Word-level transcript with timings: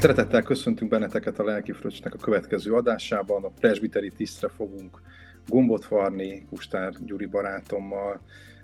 Szeretettel 0.00 0.42
köszöntünk 0.42 0.90
benneteket 0.90 1.38
a 1.38 1.44
Lelki 1.44 1.72
Fröccsnek 1.72 2.14
a 2.14 2.18
következő 2.18 2.72
adásában. 2.72 3.44
A 3.44 3.50
presbiteri 3.60 4.10
tisztre 4.10 4.48
fogunk 4.48 5.00
gombot 5.46 5.86
varni 5.86 6.46
Kustár 6.48 6.92
Gyuri 7.04 7.26
barátommal, 7.26 8.20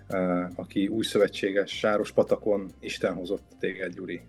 eh, 0.08 0.58
aki 0.58 0.86
új 0.86 1.04
szövetséges 1.04 1.70
Sáros 1.70 2.12
Patakon. 2.12 2.70
Isten 2.80 3.14
hozott 3.14 3.42
téged, 3.58 3.94
Gyuri. 3.94 4.20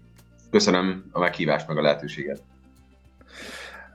Köszönöm 0.52 1.06
a 1.12 1.20
meghívást, 1.20 1.68
meg 1.68 1.78
a 1.78 1.82
lehetőséget. 1.82 2.42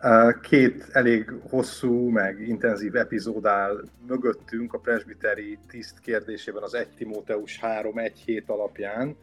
Eh, 0.00 0.32
két 0.42 0.88
elég 0.92 1.32
hosszú, 1.48 2.08
meg 2.08 2.48
intenzív 2.48 2.96
epizód 2.96 3.46
áll 3.46 3.84
mögöttünk 4.06 4.72
a 4.72 4.78
presbiteri 4.78 5.58
tiszt 5.68 5.98
kérdésében 5.98 6.62
az 6.62 6.74
1 6.74 6.88
Timóteus 6.96 7.58
3 7.58 7.98
1 7.98 8.18
hét 8.24 8.48
alapján. 8.48 9.16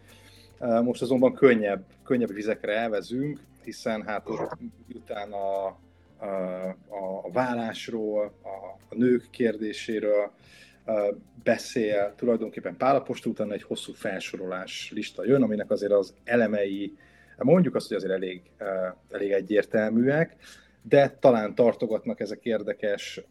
Eh, 0.59 0.81
most 0.81 1.01
azonban 1.01 1.33
könnyebb, 1.33 1.83
könnyebb 2.03 2.33
vizekre 2.33 2.77
elvezünk, 2.77 3.39
hiszen 3.69 4.03
hát 4.03 4.29
ott 4.29 4.57
utána 4.93 5.65
a, 5.65 5.79
a, 6.87 7.23
a 7.23 7.31
vállásról, 7.31 8.33
a, 8.41 8.47
a 8.89 8.95
nők 8.95 9.29
kérdéséről 9.29 10.31
beszél, 11.43 12.13
tulajdonképpen 12.15 12.77
Pálapostól 12.77 13.31
utána 13.31 13.53
egy 13.53 13.63
hosszú 13.63 13.93
felsorolás 13.93 14.91
lista 14.93 15.25
jön, 15.25 15.43
aminek 15.43 15.71
azért 15.71 15.91
az 15.91 16.13
elemei, 16.23 16.97
mondjuk 17.37 17.75
azt, 17.75 17.87
hogy 17.87 17.97
azért 17.97 18.13
elég, 18.13 18.41
elég 19.09 19.31
egyértelműek, 19.31 20.35
de 20.81 21.09
talán 21.09 21.55
tartogatnak 21.55 22.19
ezek 22.19 22.45
érdekes 22.45 23.21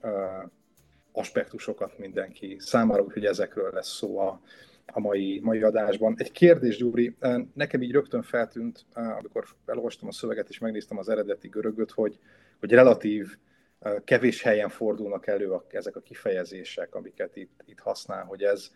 aspektusokat 1.12 1.98
mindenki 1.98 2.56
számára, 2.58 3.02
úgyhogy 3.02 3.24
ezekről 3.24 3.70
lesz 3.72 3.96
szó 3.96 4.18
a, 4.18 4.40
a 4.92 5.00
mai, 5.00 5.40
mai 5.42 5.62
adásban. 5.62 6.14
Egy 6.18 6.32
kérdés, 6.32 6.76
Gyuri, 6.76 7.16
nekem 7.54 7.82
így 7.82 7.92
rögtön 7.92 8.22
feltűnt, 8.22 8.84
amikor 8.92 9.44
elolvastam 9.66 10.08
a 10.08 10.12
szöveget 10.12 10.48
és 10.48 10.58
megnéztem 10.58 10.98
az 10.98 11.08
eredeti 11.08 11.48
görögöt, 11.48 11.90
hogy, 11.90 12.18
hogy 12.60 12.72
relatív 12.72 13.36
kevés 14.04 14.42
helyen 14.42 14.68
fordulnak 14.68 15.26
elő 15.26 15.52
a, 15.52 15.64
ezek 15.70 15.96
a 15.96 16.00
kifejezések, 16.00 16.94
amiket 16.94 17.36
itt, 17.36 17.62
itt 17.64 17.78
használ, 17.78 18.24
hogy 18.24 18.42
ez, 18.42 18.70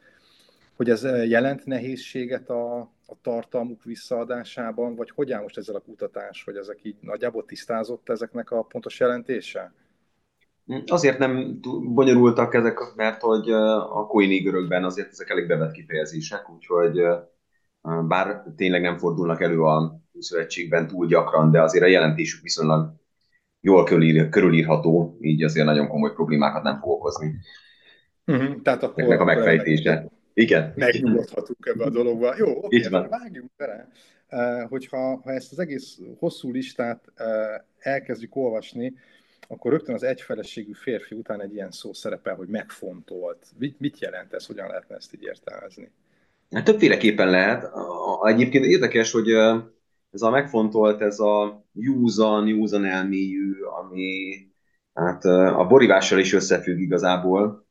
hogy 0.76 0.90
ez 0.90 1.02
jelent 1.28 1.64
nehézséget 1.64 2.50
a, 2.50 2.80
a 3.06 3.20
tartalmuk 3.22 3.84
visszaadásában, 3.84 4.94
vagy 4.94 5.10
hogy 5.10 5.32
áll 5.32 5.42
most 5.42 5.58
ezzel 5.58 5.74
a 5.74 5.80
kutatás, 5.80 6.44
hogy 6.44 6.56
ezek 6.56 6.78
így 6.82 6.96
nagyjából 7.00 7.44
tisztázott 7.44 8.08
ezeknek 8.08 8.50
a 8.50 8.62
pontos 8.62 9.00
jelentése? 9.00 9.72
Azért 10.86 11.18
nem 11.18 11.58
bonyolultak 11.94 12.54
ezek, 12.54 12.78
mert 12.96 13.20
hogy 13.20 13.50
a 13.50 14.06
koini 14.06 14.38
görögben 14.38 14.84
azért 14.84 15.10
ezek 15.10 15.30
elég 15.30 15.46
bevett 15.46 15.72
kifejezések, 15.72 16.50
úgyhogy 16.50 17.02
bár 18.08 18.44
tényleg 18.56 18.82
nem 18.82 18.98
fordulnak 18.98 19.42
elő 19.42 19.62
a 19.62 20.00
szövetségben 20.18 20.86
túl 20.86 21.06
gyakran, 21.06 21.50
de 21.50 21.62
azért 21.62 21.84
a 21.84 21.88
jelentésük 21.88 22.42
viszonylag 22.42 22.94
jól 23.60 23.84
körülír, 23.84 24.28
körülírható, 24.28 25.16
így 25.20 25.42
azért 25.42 25.66
nagyon 25.66 25.88
komoly 25.88 26.12
problémákat 26.12 26.62
nem 26.62 26.78
fog 26.78 26.90
okozni. 26.90 27.34
Uh-huh, 28.26 28.62
tehát 28.62 28.82
akkor 28.82 29.02
Ennek 29.02 29.20
a 29.20 29.24
megfejtése. 29.24 29.94
Meg, 29.94 30.10
Igen. 30.34 30.72
Megnyugodhatunk 30.76 31.66
ebbe 31.66 31.84
a 31.84 31.90
dologba. 31.90 32.34
Jó, 32.36 32.46
oké, 32.46 32.86
okay, 32.86 33.00
hát 33.00 33.10
vágjunk 33.10 33.50
bele. 33.56 33.88
Hogyha 34.68 35.20
ha 35.24 35.32
ezt 35.32 35.52
az 35.52 35.58
egész 35.58 35.98
hosszú 36.18 36.50
listát 36.50 37.12
elkezdjük 37.78 38.36
olvasni, 38.36 38.94
akkor 39.48 39.70
rögtön 39.70 39.94
az 39.94 40.02
egyfeleségű 40.02 40.72
férfi 40.72 41.14
után 41.14 41.40
egy 41.42 41.54
ilyen 41.54 41.70
szó 41.70 41.92
szerepel, 41.92 42.34
hogy 42.34 42.48
megfontolt. 42.48 43.46
Mit, 43.58 43.80
mit 43.80 44.00
jelent 44.00 44.32
ez, 44.32 44.46
hogyan 44.46 44.66
lehetne 44.66 44.96
ezt 44.96 45.14
így 45.14 45.22
értelmezni? 45.22 45.90
Hát 46.50 46.64
többféleképpen 46.64 47.30
lehet. 47.30 47.70
Egyébként 48.22 48.64
érdekes, 48.64 49.12
hogy 49.12 49.30
ez 50.10 50.22
a 50.22 50.30
megfontolt, 50.30 51.00
ez 51.00 51.18
a 51.18 51.64
józan, 51.72 52.46
józan 52.46 52.84
elmélyű, 52.84 53.52
ami 53.62 54.46
hát 54.94 55.24
a 55.24 55.66
borivással 55.68 56.18
is 56.18 56.32
összefügg 56.32 56.78
igazából, 56.78 57.66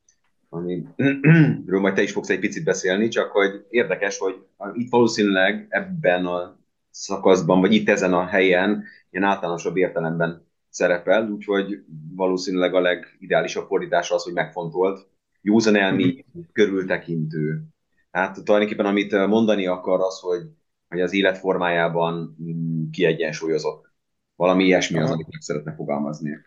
amiről 0.48 1.80
majd 1.80 1.94
te 1.94 2.02
is 2.02 2.12
fogsz 2.12 2.28
egy 2.28 2.38
picit 2.38 2.64
beszélni, 2.64 3.08
csak 3.08 3.30
hogy 3.30 3.66
érdekes, 3.70 4.18
hogy 4.18 4.46
itt 4.72 4.90
valószínűleg 4.90 5.66
ebben 5.68 6.26
a 6.26 6.58
szakaszban, 6.90 7.60
vagy 7.60 7.72
itt 7.72 7.88
ezen 7.88 8.12
a 8.12 8.26
helyen 8.26 8.84
ilyen 9.10 9.24
általánosabb 9.24 9.76
értelemben 9.76 10.46
szerepel, 10.72 11.30
úgyhogy 11.30 11.84
valószínűleg 12.14 12.74
a 12.74 12.80
legideálisabb 12.80 13.66
fordítás 13.66 14.10
az, 14.10 14.22
hogy 14.22 14.32
megfontolt, 14.32 15.06
józan 15.40 15.76
elmi, 15.76 16.24
körültekintő. 16.52 17.62
Hát 18.10 18.44
tulajdonképpen 18.44 18.86
amit 18.86 19.12
mondani 19.12 19.66
akar 19.66 20.00
az, 20.00 20.20
hogy, 20.20 20.42
hogy 20.88 21.00
az 21.00 21.12
életformájában 21.12 22.36
mm, 22.42 22.90
kiegyensúlyozott. 22.90 23.90
Valami 24.36 24.64
ilyesmi 24.64 24.98
az, 24.98 25.10
amit 25.10 25.30
meg 25.30 25.40
szeretne 25.40 25.74
fogalmazni. 25.74 26.38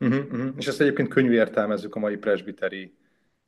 Uh-huh, 0.00 0.24
uh-huh. 0.24 0.54
És 0.56 0.66
ezt 0.66 0.80
egyébként 0.80 1.08
könnyű 1.08 1.32
értelmezzük 1.32 1.94
a 1.94 1.98
mai 1.98 2.16
presbiteri 2.16 2.94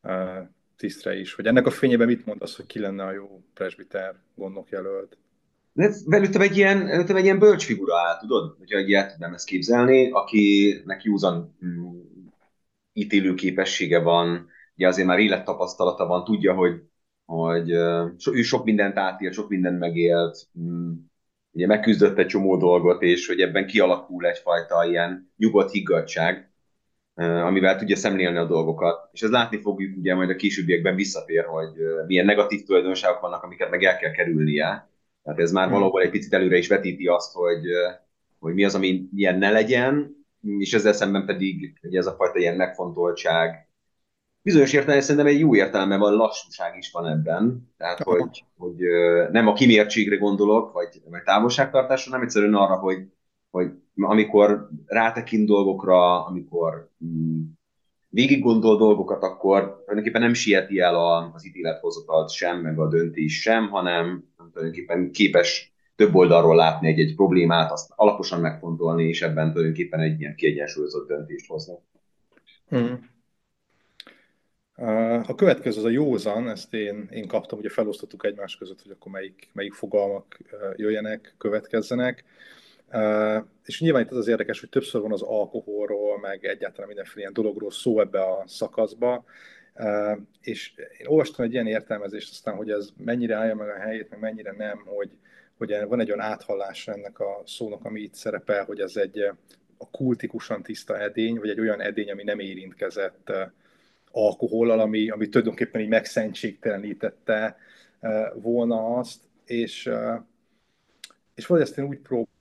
uh, 0.02 0.48
tisztre 0.76 1.18
is, 1.18 1.34
hogy 1.34 1.46
ennek 1.46 1.66
a 1.66 1.70
fényében 1.70 2.06
mit 2.06 2.26
mondasz, 2.26 2.56
hogy 2.56 2.66
ki 2.66 2.78
lenne 2.78 3.04
a 3.04 3.12
jó 3.12 3.44
presbiter 3.54 4.14
gondnokjelölt? 4.34 5.16
Velőttem 6.04 6.40
egy 6.40 6.56
ilyen, 6.56 6.88
előttem 6.88 7.16
egy 7.16 7.24
ilyen 7.24 7.38
bölcs 7.38 7.64
figura 7.64 7.98
áll, 7.98 8.18
tudod? 8.18 8.54
Hogyha 8.58 8.78
egy 8.78 8.88
ilyet 8.88 9.10
tudnám 9.10 9.34
ezt 9.34 9.46
képzelni, 9.46 10.10
akinek 10.10 11.02
józan 11.02 11.56
mm, 11.64 12.00
ítélő 12.92 13.34
képessége 13.34 13.98
van, 13.98 14.48
ugye 14.76 14.88
azért 14.88 15.06
már 15.06 15.18
élettapasztalata 15.18 16.06
van, 16.06 16.24
tudja, 16.24 16.54
hogy, 16.54 16.82
hogy 17.24 17.70
ő 18.32 18.42
sok 18.42 18.64
mindent 18.64 18.98
átélt, 18.98 19.34
sok 19.34 19.48
mindent 19.48 19.78
megélt, 19.78 20.46
mm, 20.58 20.92
ugye 21.50 21.66
megküzdött 21.66 22.18
egy 22.18 22.26
csomó 22.26 22.56
dolgot, 22.56 23.02
és 23.02 23.26
hogy 23.26 23.40
ebben 23.40 23.66
kialakul 23.66 24.26
egyfajta 24.26 24.84
ilyen 24.84 25.32
nyugodt 25.36 25.70
higgadság, 25.70 26.52
amivel 27.14 27.76
tudja 27.76 27.96
szemlélni 27.96 28.36
a 28.36 28.46
dolgokat. 28.46 29.08
És 29.12 29.22
ez 29.22 29.30
látni 29.30 29.60
fogjuk 29.60 29.96
ugye 29.96 30.14
majd 30.14 30.30
a 30.30 30.36
későbbiekben 30.36 30.94
visszatér, 30.94 31.44
hogy 31.44 31.70
milyen 32.06 32.24
negatív 32.24 32.64
tulajdonságok 32.64 33.20
vannak, 33.20 33.42
amiket 33.42 33.70
meg 33.70 33.84
el 33.84 33.96
kell 33.96 34.10
kerülnie 34.10 34.88
tehát 35.24 35.40
ez 35.40 35.52
már 35.52 35.64
hmm. 35.68 35.74
valahol 35.74 36.02
egy 36.02 36.10
picit 36.10 36.32
előre 36.32 36.56
is 36.56 36.68
vetíti 36.68 37.06
azt, 37.06 37.32
hogy, 37.32 37.62
hogy 38.38 38.54
mi 38.54 38.64
az, 38.64 38.74
ami 38.74 39.08
ilyen 39.14 39.38
ne 39.38 39.50
legyen, 39.50 40.26
és 40.58 40.74
ezzel 40.74 40.92
szemben 40.92 41.26
pedig 41.26 41.78
ugye 41.82 41.98
ez 41.98 42.06
a 42.06 42.14
fajta 42.14 42.38
ilyen 42.38 42.56
megfontoltság, 42.56 43.68
bizonyos 44.42 44.72
értelemben 44.72 45.06
szerintem 45.06 45.32
egy 45.32 45.38
jó 45.38 45.54
értelme 45.54 45.96
van, 45.96 46.14
lassúság 46.14 46.76
is 46.76 46.90
van 46.90 47.06
ebben, 47.06 47.72
tehát 47.76 48.02
hogy, 48.02 48.44
hogy 48.56 48.76
nem 49.30 49.46
a 49.46 49.52
kimértségre 49.52 50.16
gondolok, 50.16 50.72
vagy, 50.72 51.02
vagy 51.10 51.22
távolságtartásra, 51.22 52.12
nem 52.12 52.22
egyszerűen 52.22 52.54
arra, 52.54 52.76
hogy, 52.76 53.06
hogy 53.50 53.70
amikor 53.96 54.68
rátekint 54.86 55.46
dolgokra, 55.46 56.24
amikor 56.26 56.90
mm, 57.04 57.42
végig 58.14 58.42
gondol 58.42 58.76
dolgokat, 58.76 59.22
akkor 59.22 59.74
tulajdonképpen 59.78 60.20
nem 60.20 60.34
sieti 60.34 60.78
el 60.78 60.94
az 61.34 61.46
ítélethozatalt 61.46 62.30
sem, 62.30 62.60
meg 62.60 62.78
a 62.78 62.88
döntés 62.88 63.40
sem, 63.40 63.68
hanem 63.68 64.24
tulajdonképpen 64.52 65.10
képes 65.10 65.72
több 65.96 66.14
oldalról 66.14 66.56
látni 66.56 66.88
egy-egy 66.88 67.14
problémát, 67.14 67.72
azt 67.72 67.92
alaposan 67.96 68.40
megfontolni, 68.40 69.08
és 69.08 69.22
ebben 69.22 69.50
tulajdonképpen 69.50 70.00
egy 70.00 70.20
ilyen 70.20 70.34
kiegyensúlyozott 70.34 71.08
döntést 71.08 71.46
hozni. 71.46 71.74
Hmm. 72.68 73.12
A 75.26 75.34
következő 75.34 75.78
az 75.78 75.84
a 75.84 75.90
józan, 75.90 76.48
ezt 76.48 76.74
én, 76.74 77.08
én 77.10 77.26
kaptam, 77.26 77.58
ugye 77.58 77.68
felosztottuk 77.68 78.24
egymás 78.24 78.56
között, 78.56 78.82
hogy 78.82 78.90
akkor 78.90 79.12
melyik, 79.12 79.48
melyik 79.52 79.72
fogalmak 79.72 80.38
jöjjenek, 80.76 81.34
következzenek. 81.38 82.24
És 83.64 83.80
nyilván 83.80 84.02
itt 84.02 84.10
az 84.10 84.16
az 84.16 84.28
érdekes, 84.28 84.60
hogy 84.60 84.68
többször 84.68 85.00
van 85.00 85.12
az 85.12 85.22
alkoholról, 85.22 86.18
meg 86.18 86.44
egyáltalán 86.44 86.86
mindenféle 86.86 87.20
ilyen 87.20 87.32
dologról 87.32 87.70
szó 87.70 88.00
ebbe 88.00 88.20
a 88.20 88.44
szakaszba, 88.46 89.24
és 90.40 90.72
én 90.98 91.06
olvastam 91.06 91.44
egy 91.44 91.52
ilyen 91.52 91.66
értelmezést 91.66 92.30
aztán, 92.30 92.54
hogy 92.54 92.70
ez 92.70 92.88
mennyire 92.96 93.34
állja 93.34 93.54
meg 93.54 93.68
a 93.68 93.78
helyét, 93.78 94.10
meg 94.10 94.20
mennyire 94.20 94.54
nem, 94.56 94.82
hogy, 94.84 95.10
hogy 95.56 95.76
van 95.88 96.00
egy 96.00 96.10
olyan 96.10 96.26
áthallás 96.26 96.88
ennek 96.88 97.20
a 97.20 97.42
szónak, 97.46 97.84
ami 97.84 98.00
itt 98.00 98.14
szerepel, 98.14 98.64
hogy 98.64 98.80
ez 98.80 98.96
egy 98.96 99.20
a 99.78 99.90
kultikusan 99.90 100.62
tiszta 100.62 100.98
edény, 100.98 101.38
vagy 101.38 101.48
egy 101.48 101.60
olyan 101.60 101.80
edény, 101.80 102.10
ami 102.10 102.22
nem 102.22 102.38
érintkezett 102.38 103.32
alkohollal, 104.10 104.80
ami, 104.80 105.10
ami 105.10 105.28
tulajdonképpen 105.28 105.80
így 105.80 105.88
megszentségtelenítette 105.88 107.56
volna 108.34 108.96
azt, 108.96 109.20
és, 109.44 109.90
és 111.34 111.46
valahogy 111.46 111.68
ezt 111.68 111.78
én 111.78 111.84
úgy 111.84 111.98
próbálom 111.98 112.32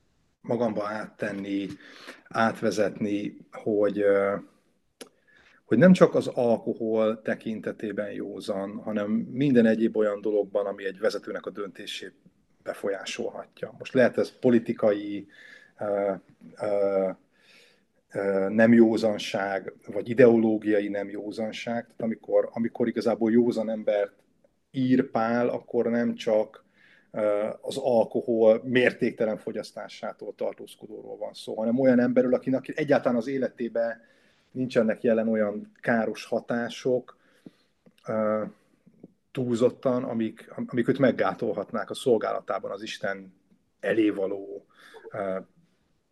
magamba 0.44 0.86
áttenni, 0.86 1.66
átvezetni, 2.28 3.36
hogy, 3.52 4.04
hogy 5.64 5.78
nem 5.78 5.92
csak 5.92 6.14
az 6.14 6.26
alkohol 6.26 7.22
tekintetében 7.22 8.12
józan, 8.12 8.76
hanem 8.76 9.10
minden 9.10 9.66
egyéb 9.66 9.96
olyan 9.96 10.20
dologban, 10.20 10.66
ami 10.66 10.84
egy 10.84 10.98
vezetőnek 10.98 11.46
a 11.46 11.50
döntését 11.50 12.14
befolyásolhatja. 12.62 13.74
Most 13.78 13.94
lehet 13.94 14.18
ez 14.18 14.38
politikai 14.38 15.26
nem 18.48 18.72
józanság, 18.72 19.72
vagy 19.86 20.08
ideológiai 20.08 20.88
nem 20.88 21.10
józanság, 21.10 21.82
tehát 21.82 22.00
amikor, 22.00 22.48
amikor 22.52 22.88
igazából 22.88 23.30
józan 23.32 23.70
embert 23.70 24.12
ír 24.70 25.10
Pál, 25.10 25.48
akkor 25.48 25.86
nem 25.86 26.14
csak 26.14 26.63
az 27.60 27.76
alkohol 27.76 28.60
mértéktelen 28.64 29.36
fogyasztásától 29.36 30.34
tartózkodóról 30.34 31.16
van 31.16 31.32
szó, 31.34 31.54
hanem 31.54 31.80
olyan 31.80 32.00
emberről, 32.00 32.34
akinek 32.34 32.78
egyáltalán 32.78 33.16
az 33.16 33.26
életében 33.26 34.00
nincsenek 34.50 35.02
jelen 35.02 35.28
olyan 35.28 35.72
káros 35.80 36.24
hatások 36.24 37.16
túlzottan, 39.32 40.04
amik, 40.04 40.52
amik 40.66 40.88
őt 40.88 40.98
meggátolhatnák 40.98 41.90
a 41.90 41.94
szolgálatában 41.94 42.70
az 42.70 42.82
Isten 42.82 43.34
elévaló 43.80 44.66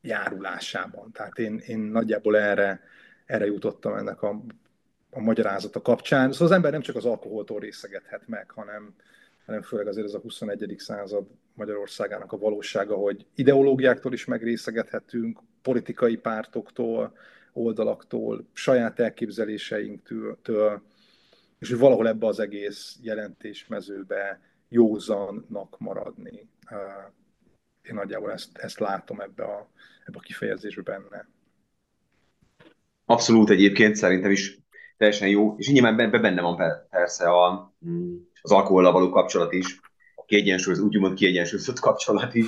járulásában. 0.01 1.13
Tehát 1.13 1.39
én, 1.39 1.59
én 1.67 1.79
nagyjából 1.79 2.39
erre, 2.39 2.81
erre 3.27 3.47
jutottam 3.47 3.95
ennek 3.95 4.23
a, 4.23 4.41
a 5.11 5.21
magyarázata 5.21 5.83
kapcsán. 5.83 6.33
Szóval 6.33 6.47
az 6.47 6.53
ember 6.53 6.73
nem 6.73 6.81
csak 6.81 6.97
az 6.97 7.05
alkoholtól 7.05 7.61
részegethet 7.61 8.29
meg, 8.29 8.51
hanem, 8.51 8.95
hanem 9.47 9.63
főleg 9.63 9.87
azért 9.87 10.07
ez 10.07 10.15
a 10.15 10.19
21. 10.19 10.75
század 10.79 11.27
Magyarországának 11.55 12.33
a 12.33 12.39
valósága, 12.39 12.95
hogy 12.95 13.27
ideológiáktól 13.35 14.13
is 14.13 14.25
megrészegethetünk, 14.25 15.41
politikai 15.63 16.17
pártoktól, 16.17 17.17
oldalaktól, 17.53 18.47
saját 18.53 19.01
elképzeléseinktől, 19.01 20.39
és 21.59 21.69
hogy 21.69 21.79
valahol 21.79 22.09
ebbe 22.09 22.27
az 22.27 22.41
egész 22.41 22.99
jelentésmezőbe 23.03 24.41
józannak 24.69 25.79
maradni. 25.79 26.49
Én 27.83 27.95
nagyjából 27.95 28.33
ezt, 28.33 28.59
ezt 28.59 28.79
látom 28.79 29.21
ebbe 29.21 29.45
a, 29.45 29.71
ebbe 30.07 30.19
a 30.19 30.23
kifejezésbe 30.23 30.83
benne. 30.83 31.29
Abszolút 33.05 33.51
egyébként 33.51 33.97
szerintem 33.97 34.31
is 34.31 34.59
teljesen 34.97 35.29
jó, 35.29 35.55
és 35.59 35.69
nyilván 35.69 36.11
benne 36.11 36.41
van 36.41 36.57
persze 36.91 37.25
a, 37.25 37.73
az 38.43 38.53
alkohollal 38.53 38.93
való 38.93 39.11
kapcsolat 39.11 39.53
is, 39.53 39.81
a 40.15 40.25
kiegyensúlyozott, 40.25 40.87
úgymond 40.87 41.15
kiegyensúlyozott 41.15 41.79
kapcsolat 41.79 42.35
is. 42.35 42.47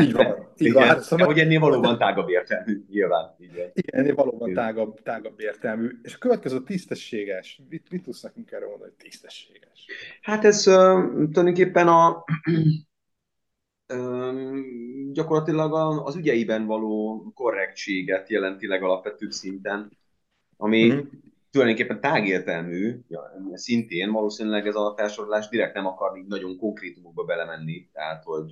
Így 0.00 0.12
van. 0.12 0.52
Így 0.56 0.72
van. 0.78 0.82
Hát, 0.82 1.02
szóval... 1.02 1.26
hogy 1.26 1.38
ennél 1.38 1.60
valóban 1.60 1.98
tágabb 1.98 2.28
értelmű, 2.28 2.84
nyilván. 2.90 3.34
Igen, 3.38 3.70
Igen 3.74 4.00
ennél 4.00 4.14
valóban 4.14 4.52
tágabb, 4.52 5.02
tágabb 5.02 5.40
értelmű. 5.40 5.88
És 6.02 6.14
a 6.14 6.18
következő 6.18 6.62
tisztességes. 6.62 7.60
Mit, 7.68 7.90
mit 7.90 8.02
tudsz 8.02 8.22
nekünk 8.22 8.50
erről 8.50 8.68
mondani, 8.68 8.90
hogy 8.96 9.08
tisztességes? 9.08 9.86
Hát 10.20 10.44
ez 10.44 10.66
uh, 10.66 10.74
tulajdonképpen 11.12 11.88
a 11.88 12.24
gyakorlatilag 15.12 16.00
az 16.06 16.16
ügyeiben 16.16 16.66
való 16.66 17.22
korrektséget 17.34 18.28
jelenti 18.28 18.66
legalapvetőbb 18.66 19.30
szinten, 19.30 19.98
ami 20.56 20.86
mm-hmm. 20.86 20.98
Tulajdonképpen 21.52 22.00
tágértelmű, 22.00 23.00
szintén 23.52 24.10
valószínűleg 24.10 24.66
ez 24.66 24.74
a 24.74 24.94
felsorolás 24.96 25.48
direkt 25.48 25.74
nem 25.74 25.86
akar 25.86 26.16
így 26.16 26.26
nagyon 26.26 26.56
konkrétumokba 26.56 27.24
belemenni, 27.24 27.88
tehát 27.92 28.24
hogy 28.24 28.50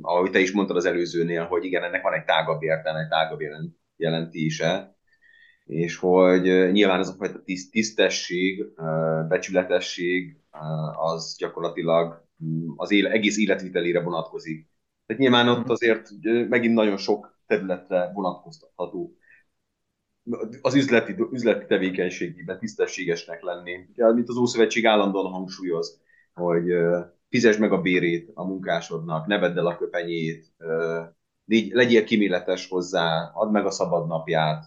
ahogy 0.00 0.30
te 0.30 0.38
is 0.38 0.52
mondtad 0.52 0.76
az 0.76 0.84
előzőnél, 0.84 1.44
hogy 1.44 1.64
igen, 1.64 1.82
ennek 1.82 2.02
van 2.02 2.12
egy 2.12 2.24
tágabb 2.24 2.62
értelme, 2.62 3.00
egy 3.00 3.08
tágabb 3.08 3.40
jelentése, 3.96 4.96
és 5.64 5.96
hogy 5.96 6.72
nyilván 6.72 7.00
ez 7.00 7.08
a 7.08 7.12
fajta 7.12 7.42
tisztesség, 7.70 8.64
becsületesség, 9.28 10.36
az 10.92 11.36
gyakorlatilag 11.38 12.24
az 12.76 12.90
éle, 12.90 13.10
egész 13.10 13.38
életvitelére 13.38 14.02
vonatkozik. 14.02 14.68
Tehát 15.06 15.22
nyilván 15.22 15.48
ott 15.48 15.68
azért 15.68 16.10
megint 16.48 16.74
nagyon 16.74 16.96
sok 16.96 17.40
területre 17.46 18.10
vonatkoztatható 18.14 19.16
az 20.60 20.74
üzleti, 20.74 21.14
üzleti 21.32 21.66
tevékenységében 21.66 22.58
tisztességesnek 22.58 23.42
lenni. 23.42 23.88
Mint 24.14 24.28
az 24.28 24.36
Ószövetség 24.36 24.86
állandóan 24.86 25.32
hangsúlyoz, 25.32 26.00
hogy 26.34 26.64
fizesd 27.28 27.60
meg 27.60 27.72
a 27.72 27.80
bérét 27.80 28.30
a 28.34 28.46
munkásodnak, 28.46 29.26
ne 29.26 29.38
vedd 29.38 29.58
el 29.58 29.66
a 29.66 29.76
köpenyét, 29.76 30.52
légy, 31.44 31.72
legyél 31.72 32.04
kiméletes 32.04 32.68
hozzá, 32.68 33.30
add 33.34 33.50
meg 33.50 33.66
a 33.66 33.70
szabad 33.70 34.06
napját. 34.06 34.64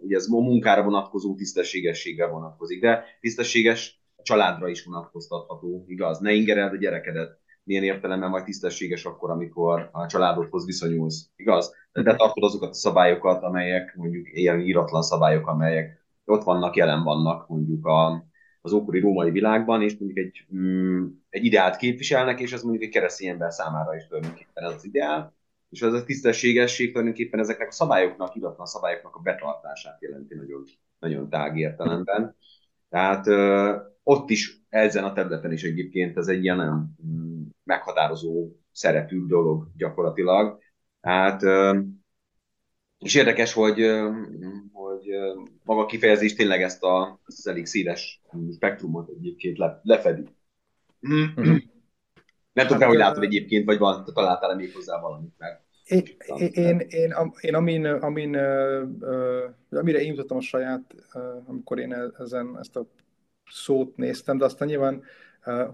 Ugye 0.00 0.16
ez 0.16 0.26
a 0.30 0.40
munkára 0.40 0.82
vonatkozó 0.82 1.34
tisztességességgel 1.34 2.28
vonatkozik, 2.28 2.80
de 2.80 3.04
tisztességes 3.20 4.00
családra 4.22 4.68
is 4.68 4.84
vonatkoztatható, 4.84 5.84
igaz? 5.86 6.18
Ne 6.18 6.32
ingereld 6.32 6.72
a 6.72 6.76
gyerekedet, 6.76 7.40
milyen 7.64 7.82
értelemben 7.82 8.30
majd 8.30 8.44
tisztességes 8.44 9.04
akkor, 9.04 9.30
amikor 9.30 9.88
a 9.92 10.06
családodhoz 10.06 10.66
viszonyulsz, 10.66 11.30
igaz? 11.36 11.74
De 11.92 12.14
tartod 12.14 12.44
azokat 12.44 12.70
a 12.70 12.74
szabályokat, 12.74 13.42
amelyek 13.42 13.94
mondjuk 13.96 14.26
ilyen 14.32 14.60
íratlan 14.60 15.02
szabályok, 15.02 15.46
amelyek 15.46 16.04
ott 16.24 16.42
vannak, 16.42 16.76
jelen 16.76 17.02
vannak 17.02 17.48
mondjuk 17.48 17.86
a, 17.86 18.26
az 18.60 18.72
ókori 18.72 19.00
római 19.00 19.30
világban, 19.30 19.82
és 19.82 19.96
mondjuk 19.98 20.26
egy, 20.26 20.46
mm, 20.54 21.06
egy 21.28 21.44
ideált 21.44 21.76
képviselnek, 21.76 22.40
és 22.40 22.52
ez 22.52 22.62
mondjuk 22.62 22.84
egy 22.84 22.90
keresztény 22.90 23.28
ember 23.28 23.52
számára 23.52 23.94
is 23.94 24.06
tulajdonképpen 24.06 24.64
ez 24.64 24.72
az 24.72 24.84
ideál. 24.84 25.34
És 25.68 25.82
ez 25.82 25.92
a 25.92 26.04
tisztességesség 26.04 26.90
tulajdonképpen 26.90 27.40
ezeknek 27.40 27.68
a 27.68 27.72
szabályoknak, 27.72 28.34
iratlan 28.34 28.66
szabályoknak 28.66 29.16
a 29.16 29.20
betartását 29.20 30.02
jelenti 30.02 30.34
nagyon, 30.34 30.64
nagyon 30.98 31.28
tág 31.28 31.58
értelemben. 31.58 32.36
Tehát 32.88 33.26
ö, 33.26 33.76
ott 34.02 34.30
is, 34.30 34.64
ezen 34.68 35.04
a 35.04 35.12
területen 35.12 35.52
is 35.52 35.62
egyébként 35.62 36.16
ez 36.16 36.26
egy 36.26 36.42
ilyen 36.42 36.56
nagyon 36.56 36.96
mm, 37.06 37.41
meghatározó 37.72 38.48
szerepű 38.72 39.26
dolog 39.26 39.68
gyakorlatilag. 39.76 40.58
Hát, 41.00 41.42
és 42.98 43.14
érdekes, 43.14 43.52
hogy, 43.52 43.80
hogy 44.72 45.06
maga 45.64 45.80
a 45.80 45.86
kifejezés 45.86 46.34
tényleg 46.34 46.62
ezt, 46.62 46.82
a, 46.82 47.20
ezt 47.26 47.48
elég 47.48 47.66
széles 47.66 48.20
spektrumot 48.54 49.08
egyébként 49.08 49.58
le, 49.58 49.80
lefedi. 49.82 50.24
Mm-hmm. 51.08 51.56
Nem 52.52 52.66
tudom, 52.66 52.80
hát, 52.80 52.88
hogy 52.88 52.98
látod 52.98 53.22
egyébként, 53.22 53.64
vagy 53.64 53.78
van, 53.78 54.04
találtál-e 54.14 54.54
még 54.54 54.74
hozzá 54.74 55.00
valamit? 55.00 55.34
Mert 55.38 55.60
én, 55.84 56.02
én, 56.52 56.78
én, 56.78 57.32
én 57.40 57.54
amin, 57.54 57.86
amin, 57.86 58.36
amire 59.70 60.00
én 60.00 60.08
jutottam 60.08 60.36
a 60.36 60.40
saját, 60.40 60.94
amikor 61.46 61.78
én 61.78 61.92
e, 61.92 62.10
ezen 62.18 62.56
ezt 62.60 62.76
a 62.76 62.86
szót 63.50 63.96
néztem, 63.96 64.38
de 64.38 64.44
aztán 64.44 64.68
nyilván, 64.68 65.02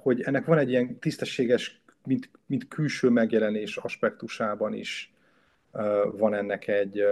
hogy 0.02 0.20
ennek 0.20 0.44
van 0.44 0.58
egy 0.58 0.68
ilyen 0.68 0.98
tisztességes, 0.98 1.82
mint, 2.08 2.30
mint 2.46 2.68
külső 2.68 3.08
megjelenés 3.08 3.76
aspektusában 3.76 4.72
is 4.72 5.12
van 6.12 6.34
ennek 6.34 6.68
egy, 6.68 7.02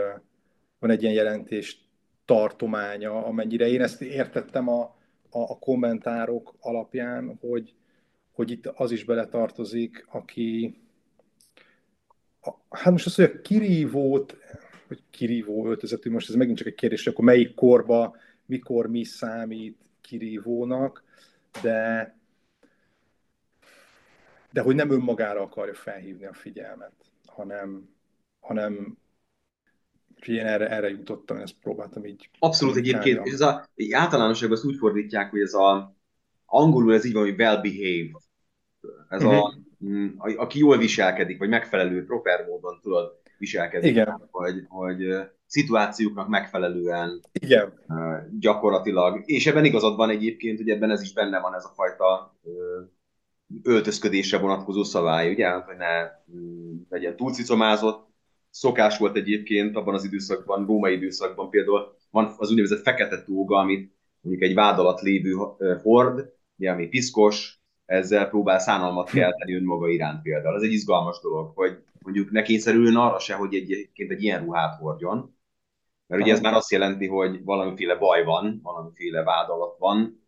van 0.78 0.90
egy 0.90 1.02
ilyen 1.02 1.14
jelentés 1.14 1.84
tartománya, 2.24 3.24
amennyire 3.24 3.66
én 3.66 3.82
ezt 3.82 4.02
értettem 4.02 4.68
a, 4.68 4.80
a, 5.30 5.38
a 5.38 5.58
kommentárok 5.58 6.54
alapján, 6.60 7.38
hogy, 7.40 7.74
hogy 8.32 8.50
itt 8.50 8.66
az 8.66 8.90
is 8.90 9.04
beletartozik, 9.04 10.06
aki, 10.08 10.80
hát 12.70 12.92
most 12.92 13.06
azt, 13.06 13.16
hogy 13.16 13.24
a 13.24 13.40
kirívót, 13.40 14.36
hogy 14.86 15.02
kirívó 15.10 15.66
öltözetű, 15.66 16.10
most 16.10 16.28
ez 16.28 16.34
megint 16.34 16.58
csak 16.58 16.66
egy 16.66 16.74
kérdés, 16.74 17.04
hogy 17.04 17.12
akkor 17.12 17.24
melyik 17.24 17.54
korba, 17.54 18.16
mikor 18.46 18.86
mi 18.86 19.04
számít 19.04 19.78
kirívónak, 20.00 21.04
de, 21.62 22.14
de 24.56 24.62
hogy 24.62 24.74
nem 24.74 24.90
önmagára 24.90 25.40
akarja 25.40 25.74
felhívni 25.74 26.26
a 26.26 26.32
figyelmet, 26.32 26.92
hanem, 27.26 27.88
hanem 28.40 28.96
én 30.26 30.46
erre, 30.46 30.68
erre 30.68 30.88
jutottam, 30.88 31.36
ezt 31.36 31.54
próbáltam 31.62 32.04
így. 32.04 32.30
Abszolút 32.38 32.76
egyébként, 32.76 33.26
és 33.26 33.32
ez 33.32 33.40
a, 33.40 33.68
általánosságban 33.92 34.56
azt 34.56 34.66
úgy 34.66 34.76
fordítják, 34.76 35.30
hogy 35.30 35.40
ez 35.40 35.54
a, 35.54 35.96
angolul 36.46 36.94
ez 36.94 37.04
így 37.04 37.12
van, 37.12 37.22
hogy 37.22 37.38
well 37.38 37.60
behaved. 37.60 38.22
Ez 39.08 39.22
uh-huh. 39.22 39.44
a, 39.44 39.58
mhm. 39.78 39.92
mm, 39.92 40.08
a, 40.18 40.34
aki 40.36 40.58
jól 40.58 40.78
viselkedik, 40.78 41.38
vagy 41.38 41.48
megfelelő, 41.48 42.04
proper 42.04 42.46
módon 42.46 42.78
tudod 42.82 43.20
viselkedni. 43.38 43.88
Igen. 43.88 44.28
Hogy, 44.30 44.64
hogy 44.68 44.98
szituációknak 45.46 46.28
megfelelően 46.28 47.20
Igen. 47.32 47.72
gyakorlatilag. 48.38 49.22
És 49.24 49.46
ebben 49.46 49.64
igazad 49.64 49.96
van 49.96 50.10
egyébként, 50.10 50.58
hogy 50.58 50.68
ebben 50.68 50.90
ez 50.90 51.02
is 51.02 51.12
benne 51.12 51.40
van 51.40 51.54
ez 51.54 51.64
a 51.64 51.72
fajta 51.74 52.36
öltözködésre 53.62 54.38
vonatkozó 54.38 54.82
szabály, 54.82 55.30
ugye, 55.30 55.50
hogy 55.50 55.76
ne 55.76 56.02
mm, 56.36 56.76
legyen 56.88 57.16
túlcicomázott. 57.16 58.06
Szokás 58.50 58.98
volt 58.98 59.16
egyébként 59.16 59.76
abban 59.76 59.94
az 59.94 60.04
időszakban, 60.04 60.66
római 60.66 60.94
időszakban 60.94 61.50
például 61.50 61.96
van 62.10 62.34
az 62.38 62.50
úgynevezett 62.50 62.82
fekete 62.82 63.22
tóga, 63.22 63.58
amit 63.58 63.94
mondjuk 64.20 64.44
egy 64.44 64.54
vád 64.54 64.78
alatt 64.78 65.00
lévő 65.00 65.32
hord, 65.82 66.32
ugye, 66.58 66.70
ami 66.70 66.86
piszkos, 66.86 67.60
ezzel 67.86 68.28
próbál 68.28 68.58
szánalmat 68.58 69.10
kelteni 69.10 69.54
önmaga 69.54 69.88
iránt 69.88 70.22
például. 70.22 70.56
Ez 70.56 70.62
egy 70.62 70.72
izgalmas 70.72 71.20
dolog, 71.20 71.52
hogy 71.54 71.78
mondjuk 71.98 72.30
ne 72.30 72.42
kényszerüljön 72.42 72.96
arra 72.96 73.18
se, 73.18 73.34
hogy 73.34 73.54
egyébként 73.54 74.10
egy 74.10 74.22
ilyen 74.22 74.44
ruhát 74.44 74.78
hordjon, 74.78 75.36
mert 76.06 76.22
ugye 76.22 76.32
ez 76.32 76.40
már 76.40 76.54
azt 76.54 76.70
jelenti, 76.70 77.06
hogy 77.06 77.44
valamiféle 77.44 77.96
baj 77.96 78.24
van, 78.24 78.60
valamiféle 78.62 79.22
vád 79.22 79.50
alatt 79.50 79.78
van. 79.78 80.25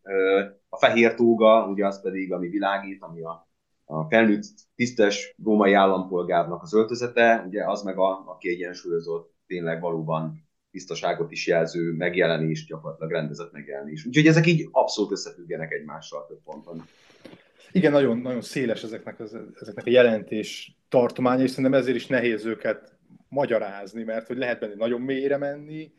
A 0.68 0.76
fehér 0.76 1.14
tóga, 1.14 1.66
ugye 1.66 1.86
az 1.86 2.02
pedig, 2.02 2.32
ami 2.32 2.48
világít, 2.48 3.02
ami 3.02 3.22
a, 3.22 3.48
a 3.84 4.04
felnőtt 4.08 4.44
tisztes 4.74 5.34
római 5.44 5.72
állampolgárnak 5.72 6.62
az 6.62 6.74
öltözete, 6.74 7.44
ugye 7.46 7.64
az 7.64 7.82
meg 7.82 7.98
a, 7.98 8.10
a 8.10 8.36
kiegyensúlyozott, 8.38 9.34
tényleg 9.46 9.80
valóban 9.80 10.46
tisztaságot 10.70 11.30
is 11.30 11.46
jelző 11.46 11.92
megjelenés, 11.92 12.66
gyakorlatilag 12.66 13.12
rendezett 13.12 13.52
megjelenés. 13.52 14.06
Úgyhogy 14.06 14.26
ezek 14.26 14.46
így 14.46 14.68
abszolút 14.70 15.12
összefüggenek 15.12 15.72
egymással 15.72 16.26
több 16.26 16.42
ponton. 16.44 16.84
igen, 17.72 17.92
nagyon, 17.92 18.18
nagyon 18.18 18.40
széles 18.40 18.82
ezeknek, 18.82 19.20
az, 19.20 19.38
ezeknek 19.60 19.86
a 19.86 19.90
jelentés 19.90 20.76
tartománya, 20.88 21.42
és 21.42 21.50
szerintem 21.50 21.80
ezért 21.80 21.96
is 21.96 22.06
nehéz 22.06 22.44
őket 22.44 22.96
magyarázni, 23.28 24.02
mert 24.02 24.26
hogy 24.26 24.36
lehet 24.36 24.60
benne 24.60 24.74
nagyon 24.74 25.00
mélyre 25.00 25.36
menni, 25.36 25.92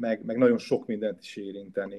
meg, 0.00 0.24
meg 0.24 0.36
nagyon 0.36 0.58
sok 0.58 0.86
mindent 0.86 1.18
is 1.22 1.36
érinteni. 1.36 1.98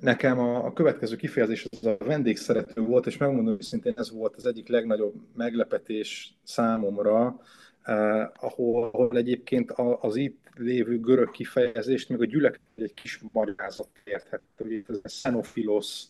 Nekem 0.00 0.38
a, 0.38 0.64
a 0.64 0.72
következő 0.72 1.16
kifejezés 1.16 1.66
az 1.70 1.86
a 1.86 1.96
vendégszerető 1.98 2.80
volt, 2.80 3.06
és 3.06 3.16
megmondom 3.16 3.54
őszintén, 3.54 3.94
ez 3.96 4.12
volt 4.12 4.34
az 4.36 4.46
egyik 4.46 4.68
legnagyobb 4.68 5.14
meglepetés 5.36 6.34
számomra, 6.42 7.40
eh, 7.82 8.28
ahol, 8.44 8.90
ahol 8.92 9.16
egyébként 9.16 9.72
az 10.00 10.16
itt 10.16 10.46
lévő 10.56 11.00
görög 11.00 11.30
kifejezést, 11.30 12.08
még 12.08 12.20
a 12.20 12.24
gyülek 12.24 12.60
egy 12.76 12.94
kis 12.94 13.20
magyarázat 13.32 13.88
érthető, 14.04 14.44
hogy 14.56 14.72
itt 14.72 14.90
ez 14.90 14.96
a 15.02 15.08
xenofilos 15.08 16.02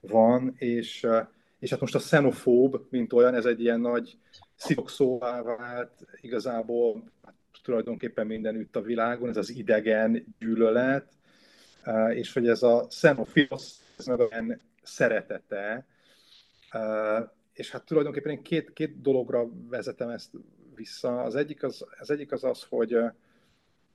van, 0.00 0.54
és, 0.56 1.06
és 1.58 1.70
hát 1.70 1.80
most 1.80 1.94
a 1.94 1.98
xenofób, 1.98 2.86
mint 2.88 3.12
olyan, 3.12 3.34
ez 3.34 3.44
egy 3.44 3.60
ilyen 3.60 3.80
nagy 3.80 4.16
szidokszóvá 4.56 5.42
vált, 5.42 6.06
igazából 6.20 7.02
hát, 7.24 7.34
tulajdonképpen 7.62 8.26
mindenütt 8.26 8.76
a 8.76 8.82
világon, 8.82 9.28
ez 9.28 9.36
az 9.36 9.50
idegen 9.50 10.34
gyűlölet, 10.38 11.12
és 12.14 12.32
hogy 12.32 12.48
ez 12.48 12.62
a 12.62 12.86
xenofilos, 12.88 13.72
ez 13.98 14.06
meg 14.06 14.18
olyan 14.18 14.60
szeretete, 14.82 15.86
és 17.52 17.70
hát 17.70 17.84
tulajdonképpen 17.84 18.32
én 18.32 18.42
két, 18.42 18.72
két 18.72 19.00
dologra 19.00 19.48
vezetem 19.68 20.08
ezt 20.08 20.30
vissza. 20.74 21.22
Az 21.22 21.34
egyik 21.34 21.62
az 21.62 21.84
az, 21.98 22.10
egyik 22.10 22.32
az, 22.32 22.44
az 22.44 22.66
hogy, 22.68 22.96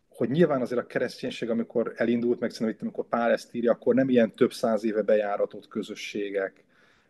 hogy 0.09 0.29
nyilván 0.29 0.61
azért 0.61 0.81
a 0.81 0.85
kereszténység, 0.85 1.49
amikor 1.49 1.93
elindult, 1.95 2.39
meg 2.39 2.51
szerintem 2.51 2.81
amikor 2.81 3.07
Pál 3.07 3.31
ezt 3.31 3.55
írja, 3.55 3.71
akkor 3.71 3.95
nem 3.95 4.09
ilyen 4.09 4.35
több 4.35 4.53
száz 4.53 4.83
éve 4.83 5.01
bejáratott 5.01 5.67
közösségek 5.67 6.63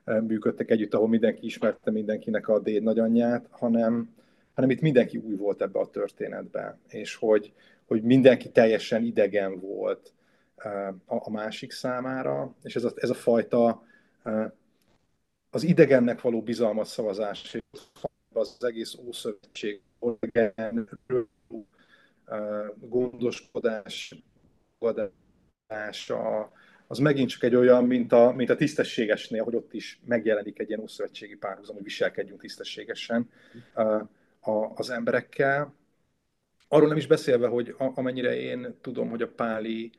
működtek 0.05 0.71
együtt, 0.71 0.93
ahol 0.93 1.07
mindenki 1.07 1.45
ismerte 1.45 1.91
mindenkinek 1.91 2.47
a 2.47 2.59
déd 2.59 2.83
nagyanyját, 2.83 3.47
hanem, 3.49 4.15
hanem 4.53 4.69
itt 4.69 4.81
mindenki 4.81 5.17
új 5.17 5.35
volt 5.35 5.61
ebbe 5.61 5.79
a 5.79 5.89
történetbe, 5.89 6.77
és 6.87 7.15
hogy, 7.15 7.53
hogy 7.85 8.03
mindenki 8.03 8.49
teljesen 8.49 9.03
idegen 9.03 9.59
volt 9.59 10.13
a, 11.05 11.31
másik 11.31 11.71
számára, 11.71 12.55
és 12.63 12.75
ez 12.75 12.83
a, 12.83 12.91
ez 12.95 13.09
a 13.09 13.13
fajta 13.13 13.83
az 15.49 15.63
idegennek 15.63 16.21
való 16.21 16.41
bizalmat 16.41 16.85
szavazás, 16.85 17.57
az 18.33 18.57
egész 18.59 18.95
Ószövetség, 18.95 19.81
gondoskodás, 22.79 24.23
fogadás, 24.77 26.11
az 26.87 26.97
megint 26.97 27.29
csak 27.29 27.43
egy 27.43 27.55
olyan, 27.55 27.85
mint 27.85 28.11
a, 28.11 28.31
mint 28.31 28.49
a 28.49 28.55
tisztességesnél, 28.55 29.43
hogy 29.43 29.55
ott 29.55 29.73
is 29.73 29.99
megjelenik 30.05 30.59
egy 30.59 30.67
ilyen 30.67 30.79
ószövetségi 30.79 31.35
párhuzam, 31.35 31.75
hogy 31.75 31.83
viselkedjünk 31.83 32.41
tisztességesen 32.41 33.29
az 34.75 34.89
emberekkel. 34.89 35.73
Arról 36.67 36.87
nem 36.87 36.97
is 36.97 37.07
beszélve, 37.07 37.47
hogy 37.47 37.75
amennyire 37.77 38.35
én 38.35 38.75
tudom, 38.81 39.09
hogy 39.09 39.21
a 39.21 39.31
páli 39.31 39.91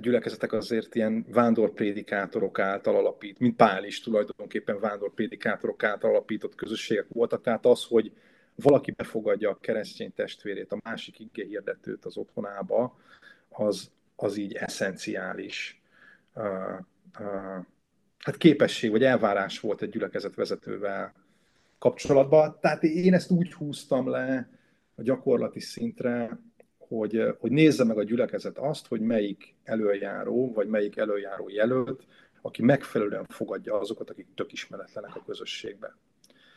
gyülekezetek 0.00 0.52
azért 0.52 0.94
ilyen 0.94 1.26
vándorprédikátorok 1.28 2.58
által 2.58 2.96
alapít, 2.96 3.38
mint 3.38 3.56
Pál 3.56 3.84
is 3.84 4.00
tulajdonképpen 4.00 4.80
vándorprédikátorok 4.80 5.84
által 5.84 6.10
alapított 6.10 6.54
közösségek 6.54 7.06
voltak, 7.08 7.42
tehát 7.42 7.66
az, 7.66 7.84
hogy 7.84 8.12
valaki 8.54 8.90
befogadja 8.90 9.50
a 9.50 9.58
keresztény 9.60 10.12
testvérét, 10.14 10.72
a 10.72 10.80
másik 10.84 11.20
igge 11.20 11.44
hirdetőt 11.44 12.04
az 12.04 12.16
otthonába, 12.16 12.98
az, 13.48 13.90
az 14.16 14.36
így 14.36 14.52
eszenciális 14.52 15.82
uh, 16.34 16.44
uh, 17.20 17.64
hát 18.18 18.36
képesség 18.36 18.90
vagy 18.90 19.04
elvárás 19.04 19.60
volt 19.60 19.82
egy 19.82 19.90
gyülekezet 19.90 20.34
vezetővel 20.34 21.12
kapcsolatban. 21.78 22.58
Tehát 22.60 22.82
én 22.82 23.14
ezt 23.14 23.30
úgy 23.30 23.52
húztam 23.52 24.08
le 24.08 24.48
a 24.94 25.02
gyakorlati 25.02 25.60
szintre, 25.60 26.38
hogy, 26.96 27.34
hogy 27.38 27.50
nézze 27.50 27.84
meg 27.84 27.98
a 27.98 28.04
gyülekezet 28.04 28.58
azt, 28.58 28.86
hogy 28.86 29.00
melyik 29.00 29.54
előjáró, 29.64 30.52
vagy 30.52 30.68
melyik 30.68 30.96
előjáró 30.96 31.48
jelölt, 31.48 32.06
aki 32.42 32.62
megfelelően 32.62 33.26
fogadja 33.28 33.78
azokat, 33.78 34.10
akik 34.10 34.26
tök 34.34 34.52
ismeretlenek 34.52 35.16
a 35.16 35.22
közösségbe. 35.26 35.96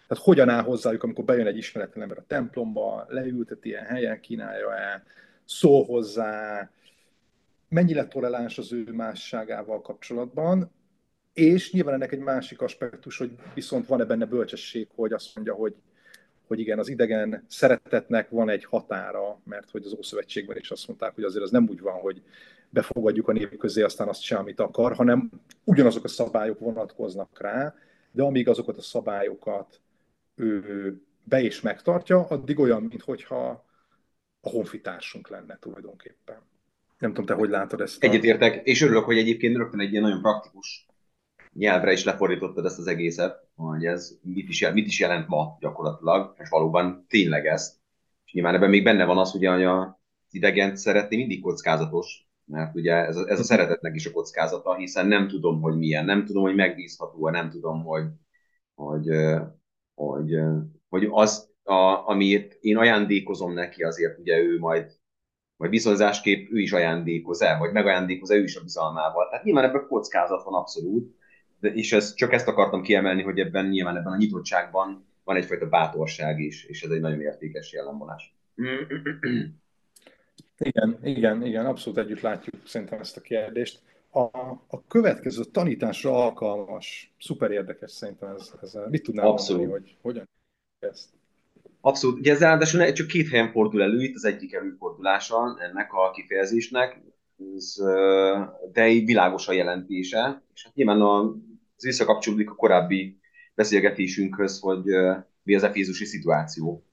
Tehát 0.08 0.24
hogyan 0.24 0.50
áll 0.50 0.63
hozzájuk, 0.63 1.04
amikor 1.04 1.24
bejön 1.24 1.48
egy 1.48 1.58
ismeretlen 1.58 2.04
ember 2.04 2.18
a 2.18 2.25
templomba, 2.27 3.06
leülteti 3.10 3.70
ilyen 3.70 3.86
helyen, 3.86 4.20
kínálja 4.20 4.75
el, 4.75 5.04
szól 5.46 5.86
hozzá, 5.86 6.70
mennyire 7.70 8.08
toleráns 8.08 8.58
az 8.58 8.74
ő 8.74 8.92
másságával 8.92 9.82
kapcsolatban, 9.82 10.72
és 11.34 11.72
nyilván 11.72 11.94
ennek 11.94 12.12
egy 12.12 12.20
másik 12.20 12.62
aspektus, 12.62 13.18
hogy 13.18 13.32
viszont 13.54 13.88
van-e 13.88 14.06
benne 14.06 14.25
bölcsesség, 14.25 14.88
hogy 14.96 15.13
azt 15.13 15.36
mondja, 15.36 15.54
hogy 15.54 15.75
hogy 16.48 16.60
igen, 16.60 16.80
az 16.80 16.90
idegen 16.90 17.46
szeretetnek 17.48 18.30
van 18.30 18.50
egy 18.50 18.66
határa, 18.66 19.40
mert 19.44 19.70
hogy 19.70 19.86
az 19.86 19.96
Ószövetségben 19.98 20.58
is 20.58 20.72
azt 20.72 20.88
mondták, 20.88 21.16
hogy 21.16 21.24
azért 21.24 21.44
az 21.44 21.52
nem 21.52 21.68
úgy 21.70 21.80
van, 21.80 21.94
hogy 21.94 22.22
befogadjuk 22.70 23.28
a 23.28 23.32
nép 23.32 23.58
közé, 23.58 23.82
aztán 23.82 24.08
azt 24.08 24.22
sem, 24.22 24.40
amit 24.40 24.60
akar, 24.60 24.96
hanem 24.96 25.30
ugyanazok 25.64 26.04
a 26.04 26.08
szabályok 26.08 26.60
vonatkoznak 26.60 27.42
rá, 27.42 27.75
de 28.12 28.24
amíg 28.24 28.48
azokat 28.48 28.78
a 28.78 28.82
szabályokat 28.82 29.82
ő 30.36 31.02
be 31.24 31.42
is 31.42 31.62
megtartja, 31.62 32.28
addig 32.28 32.60
olyan, 32.60 32.84
mintha 32.84 33.66
a 34.42 34.50
honfitársunk 34.50 35.30
lenne 35.30 35.58
tulajdonképpen. 35.60 36.38
Nem 37.00 37.10
tudom, 37.10 37.25
te 37.25 37.34
hogy 37.34 37.50
látod 37.50 37.82
ezt? 37.82 38.04
A... 38.04 38.08
Egyetértek, 38.08 38.66
és 38.66 38.82
örülök, 38.82 39.04
hogy 39.04 39.18
egyébként 39.18 39.56
rögtön 39.58 39.80
egy 39.80 39.92
ilyen 39.92 40.04
nagyon 40.04 40.22
praktikus 40.22 40.86
nyelvre 41.57 41.91
is 41.91 42.03
lefordítottad 42.03 42.65
ezt 42.65 42.79
az 42.79 42.88
egészet, 42.88 43.47
hogy 43.55 43.85
ez 43.85 44.17
mit 44.21 44.50
is, 44.50 44.62
jelent, 44.62 44.79
mit 44.79 44.88
is 44.89 45.00
jelent 45.00 45.27
ma 45.27 45.57
gyakorlatilag, 45.59 46.35
és 46.38 46.50
valóban 46.50 47.05
tényleg 47.07 47.45
ez. 47.45 47.77
És 48.25 48.33
nyilván 48.33 48.55
ebben 48.55 48.69
még 48.69 48.83
benne 48.83 49.05
van 49.05 49.17
az, 49.17 49.31
hogy 49.31 49.45
a 49.45 50.00
idegent 50.29 50.77
szeretni 50.77 51.15
mindig 51.15 51.41
kockázatos, 51.41 52.27
mert 52.45 52.75
ugye 52.75 52.93
ez 52.93 53.15
a, 53.17 53.29
ez 53.29 53.39
a 53.39 53.43
szeretetnek 53.43 53.95
is 53.95 54.05
a 54.05 54.12
kockázata, 54.12 54.75
hiszen 54.75 55.07
nem 55.07 55.27
tudom, 55.27 55.62
hogy 55.62 55.77
milyen, 55.77 56.05
nem 56.05 56.25
tudom, 56.25 56.43
hogy 56.43 56.55
megbízható, 56.55 57.29
nem 57.29 57.50
tudom, 57.50 57.83
hogy, 57.83 58.05
hogy, 58.74 59.07
hogy, 59.93 60.35
hogy 60.89 61.07
az, 61.12 61.50
a, 61.63 62.07
amit 62.09 62.57
én 62.62 62.77
ajándékozom 62.77 63.53
neki, 63.53 63.83
azért 63.83 64.19
ugye 64.19 64.38
ő 64.38 64.59
majd, 64.59 64.91
majd 65.55 65.71
viszonzásképp 65.71 66.51
ő 66.51 66.59
is 66.59 66.71
ajándékoz 66.71 67.41
el, 67.41 67.59
vagy 67.59 67.71
megajándékoz 67.71 68.31
el 68.31 68.38
ő 68.38 68.43
is 68.43 68.55
a 68.55 68.62
bizalmával. 68.62 69.29
Tehát 69.29 69.45
nyilván 69.45 69.63
ebben 69.63 69.88
kockázat 69.88 70.43
van 70.43 70.53
abszolút, 70.53 71.15
és 71.65 71.91
ez, 71.91 72.13
csak 72.13 72.34
ezt 72.34 72.48
akartam 72.48 72.81
kiemelni, 72.81 73.22
hogy 73.22 73.39
ebben 73.39 73.67
nyilván 73.67 73.98
ebben 73.98 74.13
a 74.13 74.17
nyitottságban 74.17 75.05
van 75.24 75.36
egyfajta 75.36 75.69
bátorság 75.69 76.39
is, 76.39 76.63
és 76.63 76.84
ez 76.84 76.89
egy 76.89 77.00
nagyon 77.00 77.22
értékes 77.22 77.74
jellemvonás. 77.74 78.36
Igen, 80.57 81.00
igen, 81.03 81.45
igen, 81.45 81.65
abszolút 81.65 82.00
együtt 82.00 82.22
látjuk 82.22 82.55
szerintem 82.65 83.00
ezt 83.00 83.17
a 83.17 83.22
kérdést. 83.22 83.81
A, 84.10 84.19
a 84.67 84.88
következő 84.88 85.43
tanításra 85.43 86.24
alkalmas, 86.25 87.13
szuper 87.19 87.51
érdekes 87.51 87.91
szerintem 87.91 88.36
ez. 88.36 88.53
ez 88.62 88.77
mit 88.89 89.03
tudnál 89.03 89.27
abszolút. 89.27 89.62
mondani, 89.62 89.81
hogy 89.81 89.98
hogyan 90.01 90.29
ezt? 90.79 91.10
Abszolút. 91.81 92.19
Ugye 92.19 92.31
ez 92.31 92.39
ráadásul 92.39 92.91
csak 92.91 93.07
két 93.07 93.29
helyen 93.29 93.51
fordul 93.51 93.81
elő, 93.81 94.01
itt 94.01 94.15
az 94.15 94.25
egyik 94.25 94.53
előfordulása 94.53 95.57
ennek 95.60 95.93
a 95.93 96.12
kifejezésnek, 96.12 97.01
ez, 97.55 97.75
de 98.72 98.81
egy 98.81 99.05
világos 99.05 99.48
a 99.48 99.51
jelentése, 99.51 100.41
és 100.53 100.63
hát 100.63 100.75
nyilván 100.75 101.01
a 101.01 101.36
ez 101.77 101.84
visszakapcsolódik 101.84 102.50
a 102.50 102.55
korábbi 102.55 103.20
beszélgetésünkhöz, 103.55 104.60
hogy 104.60 104.84
mi 105.44 105.55
az 105.55 105.63
efézusi 105.63 106.05
szituáció. 106.05 106.86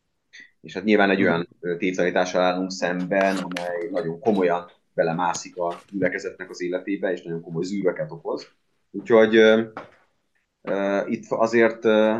És 0.61 0.75
hát 0.75 0.85
nyilván 0.85 1.11
egy 1.11 1.23
olyan 1.23 1.49
tévtanítással 1.79 2.43
állunk 2.43 2.71
szemben, 2.71 3.37
amely 3.37 3.89
nagyon 3.91 4.21
komolyan 4.21 4.71
belemászik 4.95 5.57
a 5.57 5.81
gyülekezetnek 5.91 6.51
az 6.51 6.62
életébe, 6.62 7.12
és 7.12 7.23
nagyon 7.23 7.41
komoly 7.41 7.65
zűröket 7.65 8.11
okoz. 8.11 8.49
Úgyhogy 8.91 9.39
uh, 10.62 11.11
itt 11.11 11.25
azért 11.29 11.85
uh, 11.85 12.19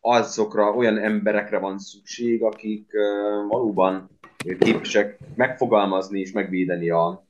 azokra 0.00 0.74
olyan 0.74 0.98
emberekre 0.98 1.58
van 1.58 1.78
szükség, 1.78 2.42
akik 2.42 2.90
uh, 2.92 3.48
valóban 3.48 4.18
képesek 4.58 5.18
megfogalmazni 5.34 6.20
és 6.20 6.32
megvédeni 6.32 6.90
a, 6.90 7.26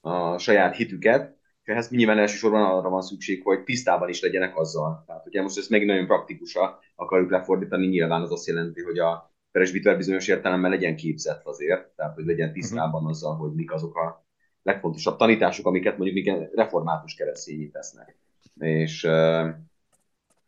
a 0.00 0.38
saját 0.38 0.76
hitüket, 0.76 1.36
ehhez 1.70 1.90
nyilván 1.90 2.18
elsősorban 2.18 2.62
arra 2.62 2.88
van 2.88 3.02
szükség, 3.02 3.42
hogy 3.42 3.62
tisztában 3.62 4.08
is 4.08 4.22
legyenek 4.22 4.58
azzal. 4.58 5.04
Tehát, 5.06 5.26
ugye 5.26 5.42
most 5.42 5.58
ezt 5.58 5.70
meg 5.70 5.84
nagyon 5.84 6.06
praktikusan 6.06 6.78
akarjuk 6.94 7.30
lefordítani, 7.30 7.86
nyilván 7.86 8.22
az 8.22 8.32
azt 8.32 8.46
jelenti, 8.46 8.82
hogy 8.82 8.98
a 8.98 9.32
presbiter 9.52 9.96
bizonyos 9.96 10.28
értelemben 10.28 10.70
legyen 10.70 10.96
képzett 10.96 11.46
azért, 11.46 11.88
tehát 11.96 12.14
hogy 12.14 12.24
legyen 12.24 12.52
tisztában 12.52 12.94
uh-huh. 12.94 13.10
azzal, 13.10 13.36
hogy 13.36 13.52
mik 13.54 13.72
azok 13.72 13.96
a 13.96 14.26
legfontosabb 14.62 15.16
tanítások, 15.16 15.66
amiket 15.66 15.98
mondjuk 15.98 16.24
még 16.24 16.48
református 16.54 17.14
keresztényi 17.14 17.70
tesznek. 17.70 18.16
És, 18.58 19.08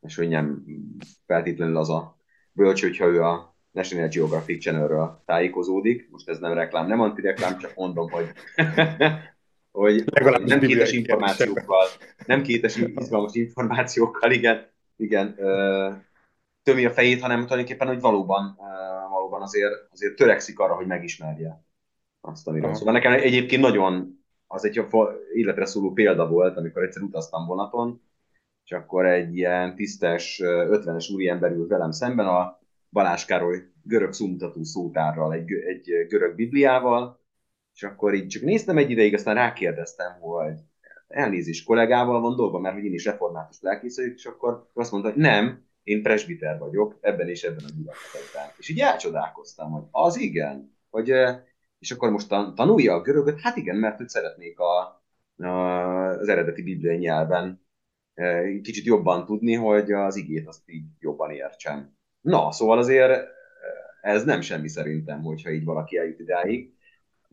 és 0.00 0.16
hogy 0.16 0.28
nem 0.28 0.64
feltétlenül 1.26 1.76
az 1.76 1.90
a 1.90 2.16
bölcs, 2.52 2.80
hogyha 2.80 3.06
ő 3.06 3.22
a 3.22 3.56
National 3.70 4.08
Geographic 4.08 4.62
Channelről 4.62 5.22
tájékozódik. 5.26 6.08
Most 6.10 6.28
ez 6.28 6.38
nem 6.38 6.52
reklám, 6.52 6.86
nem 6.86 7.00
antireklám, 7.00 7.58
csak 7.58 7.74
mondom, 7.74 8.10
hogy 8.10 8.32
hogy, 9.72 10.04
hogy 10.22 10.44
nem 10.44 10.60
kétes 10.60 10.92
információkkal, 10.92 11.86
nem 12.26 12.42
kétes 12.42 12.76
izgalmas 12.76 13.34
információkkal, 13.34 14.30
igen, 14.30 14.70
igen, 14.96 15.34
tömi 16.62 16.84
a 16.84 16.90
fejét, 16.90 17.20
hanem 17.20 17.40
tulajdonképpen, 17.42 17.86
hogy 17.86 18.00
valóban, 18.00 18.58
valóban 19.10 19.42
azért, 19.42 19.72
azért 19.92 20.16
törekszik 20.16 20.58
arra, 20.58 20.74
hogy 20.74 20.86
megismerje 20.86 21.64
azt, 22.20 22.48
amiről 22.48 22.74
Szóval 22.74 22.92
nekem 22.92 23.12
egyébként 23.12 23.62
nagyon, 23.62 24.24
az 24.46 24.64
egy 24.64 24.84
életre 25.34 25.64
szóló 25.64 25.92
példa 25.92 26.28
volt, 26.28 26.56
amikor 26.56 26.82
egyszer 26.82 27.02
utaztam 27.02 27.46
vonaton, 27.46 28.00
és 28.64 28.72
akkor 28.72 29.06
egy 29.06 29.36
ilyen 29.36 29.74
tisztes 29.74 30.40
50-es 30.44 31.12
úriember 31.12 31.50
ült 31.50 31.68
velem 31.68 31.90
szemben 31.90 32.26
a 32.26 32.60
Balázs 32.90 33.24
Károly 33.24 33.62
görög 33.82 34.12
szumtató 34.12 34.62
szótárral, 34.62 35.32
egy, 35.32 35.52
egy 35.52 36.06
görög 36.08 36.34
bibliával, 36.34 37.21
és 37.74 37.82
akkor 37.82 38.14
így 38.14 38.26
csak 38.26 38.42
néztem 38.42 38.78
egy 38.78 38.90
ideig, 38.90 39.14
aztán 39.14 39.34
rákérdeztem, 39.34 40.20
hogy 40.20 40.58
elnézés 41.08 41.62
kollégával 41.64 42.20
van 42.20 42.36
dolga, 42.36 42.58
mert 42.58 42.74
hogy 42.74 42.84
én 42.84 42.92
is 42.92 43.04
református 43.04 43.60
lelkész 43.60 43.96
vagyok, 43.96 44.14
és 44.14 44.26
akkor 44.26 44.70
azt 44.74 44.92
mondta, 44.92 45.10
hogy 45.10 45.20
nem, 45.20 45.64
én 45.82 46.02
presbiter 46.02 46.58
vagyok, 46.58 46.98
ebben 47.00 47.28
és 47.28 47.42
ebben 47.42 47.64
a 47.64 47.72
gyülekezetben. 47.76 48.50
És 48.58 48.68
így 48.68 48.80
elcsodálkoztam, 48.80 49.70
hogy 49.70 49.82
az 49.90 50.16
igen, 50.16 50.76
hogy 50.90 51.12
és 51.78 51.90
akkor 51.90 52.10
most 52.10 52.28
tanulja 52.28 52.94
a 52.94 53.00
görögöt? 53.00 53.40
Hát 53.40 53.56
igen, 53.56 53.76
mert 53.76 53.96
hogy 53.96 54.08
szeretnék 54.08 54.58
a, 54.58 55.02
a, 55.36 55.48
az 56.08 56.28
eredeti 56.28 56.62
bibliai 56.62 56.96
nyelven 56.96 57.66
kicsit 58.62 58.84
jobban 58.84 59.24
tudni, 59.24 59.54
hogy 59.54 59.92
az 59.92 60.16
igét 60.16 60.46
azt 60.46 60.62
így 60.66 60.84
jobban 60.98 61.30
értsem. 61.30 61.96
Na, 62.20 62.52
szóval 62.52 62.78
azért 62.78 63.26
ez 64.00 64.24
nem 64.24 64.40
semmi 64.40 64.68
szerintem, 64.68 65.22
hogyha 65.22 65.50
így 65.50 65.64
valaki 65.64 65.96
eljut 65.96 66.20
idáig. 66.20 66.74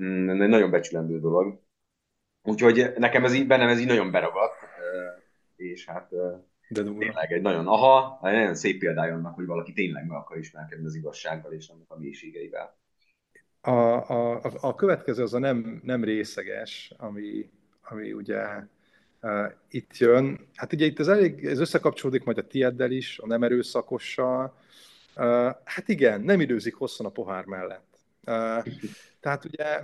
Mm, 0.03 0.29
egy 0.41 0.49
nagyon 0.49 0.71
becsülendő 0.71 1.19
dolog. 1.19 1.61
Úgyhogy 2.43 2.93
nekem 2.97 3.25
ez 3.25 3.33
így, 3.33 3.47
bennem 3.47 3.67
ez 3.69 3.79
így 3.79 3.87
nagyon 3.87 4.11
beragadt, 4.11 4.55
és 5.55 5.85
hát 5.85 6.11
de 6.69 6.83
tényleg 6.83 7.31
egy 7.31 7.41
nagyon, 7.41 7.67
aha, 7.67 8.19
egy 8.23 8.33
nagyon 8.33 8.55
szép 8.55 8.79
példája 8.79 9.13
annak, 9.13 9.35
hogy 9.35 9.45
valaki 9.45 9.73
tényleg 9.73 10.07
meg 10.07 10.17
akar 10.17 10.37
ismerkedni 10.37 10.85
az 10.85 10.95
igazsággal 10.95 11.51
és 11.51 11.69
annak 11.69 11.91
a 11.91 11.99
mélységeivel. 11.99 12.77
A, 13.61 13.71
a, 13.71 14.41
a 14.59 14.75
következő 14.75 15.23
az 15.23 15.33
a 15.33 15.39
nem, 15.39 15.81
nem 15.83 16.03
részeges, 16.03 16.93
ami, 16.97 17.49
ami 17.81 18.13
ugye 18.13 18.45
uh, 19.21 19.51
itt 19.69 19.97
jön. 19.97 20.47
Hát 20.55 20.73
ugye 20.73 20.85
itt 20.85 20.99
ez 20.99 21.07
elég, 21.07 21.45
ez 21.45 21.59
összekapcsolódik 21.59 22.23
majd 22.23 22.37
a 22.37 22.47
tieddel 22.47 22.91
is, 22.91 23.19
a 23.19 23.27
nem 23.27 23.43
erőszakossal. 23.43 24.53
Uh, 25.15 25.25
hát 25.63 25.87
igen, 25.87 26.21
nem 26.21 26.41
időzik 26.41 26.75
hosszan 26.75 27.05
a 27.05 27.09
pohár 27.09 27.45
mellett. 27.45 27.88
Tehát 29.19 29.45
ugye 29.45 29.81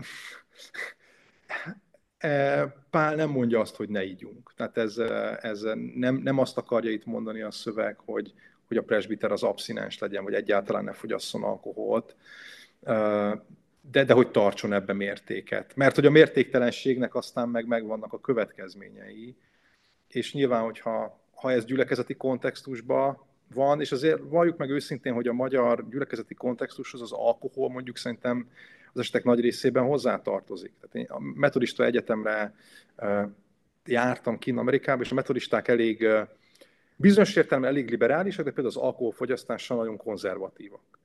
Pál 2.89 3.15
nem 3.15 3.29
mondja 3.29 3.59
azt, 3.59 3.75
hogy 3.75 3.89
ne 3.89 4.03
ígyunk. 4.03 4.53
Tehát 4.55 4.77
ez, 4.77 4.97
ez 5.41 5.61
nem, 5.95 6.15
nem 6.15 6.37
azt 6.37 6.57
akarja 6.57 6.91
itt 6.91 7.05
mondani 7.05 7.41
a 7.41 7.51
szöveg, 7.51 7.97
hogy, 8.05 8.33
hogy 8.67 8.77
a 8.77 8.83
presbiter 8.83 9.31
az 9.31 9.43
abszinens 9.43 9.99
legyen, 9.99 10.23
vagy 10.23 10.33
egyáltalán 10.33 10.83
ne 10.83 10.93
fogyasszon 10.93 11.43
alkoholt, 11.43 12.15
de, 13.91 14.03
de 14.03 14.13
hogy 14.13 14.31
tartson 14.31 14.73
ebbe 14.73 14.93
mértéket. 14.93 15.75
Mert 15.75 15.95
hogy 15.95 16.05
a 16.05 16.11
mértéktelenségnek 16.11 17.15
aztán 17.15 17.49
meg 17.49 17.67
megvannak 17.67 18.13
a 18.13 18.19
következményei, 18.19 19.35
és 20.07 20.33
nyilván, 20.33 20.63
hogyha 20.63 21.19
ha 21.33 21.51
ez 21.51 21.65
gyülekezeti 21.65 22.15
kontextusban 22.15 23.25
van, 23.53 23.81
és 23.81 23.91
azért 23.91 24.21
valljuk 24.29 24.57
meg 24.57 24.69
őszintén, 24.69 25.13
hogy 25.13 25.27
a 25.27 25.33
magyar 25.33 25.89
gyülekezeti 25.89 26.33
kontextushoz 26.33 27.01
az 27.01 27.11
alkohol 27.11 27.69
mondjuk 27.69 27.97
szerintem 27.97 28.49
az 28.93 28.99
esetek 28.99 29.23
nagy 29.23 29.39
részében 29.39 29.83
hozzátartozik. 29.83 30.73
Tehát 30.79 30.95
én 30.95 31.15
a 31.15 31.19
metodista 31.19 31.85
egyetemre 31.85 32.55
jártam 33.85 34.37
kint 34.37 34.57
Amerikában, 34.57 35.03
és 35.03 35.11
a 35.11 35.15
metodisták 35.15 35.67
elég, 35.67 36.07
bizonyos 36.95 37.35
értelemben 37.35 37.71
elég 37.71 37.89
liberálisak, 37.89 38.45
de 38.45 38.51
például 38.51 38.75
az 38.75 38.83
alkoholfogyasztással 38.83 39.77
nagyon 39.77 39.97
konzervatívak. 39.97 40.99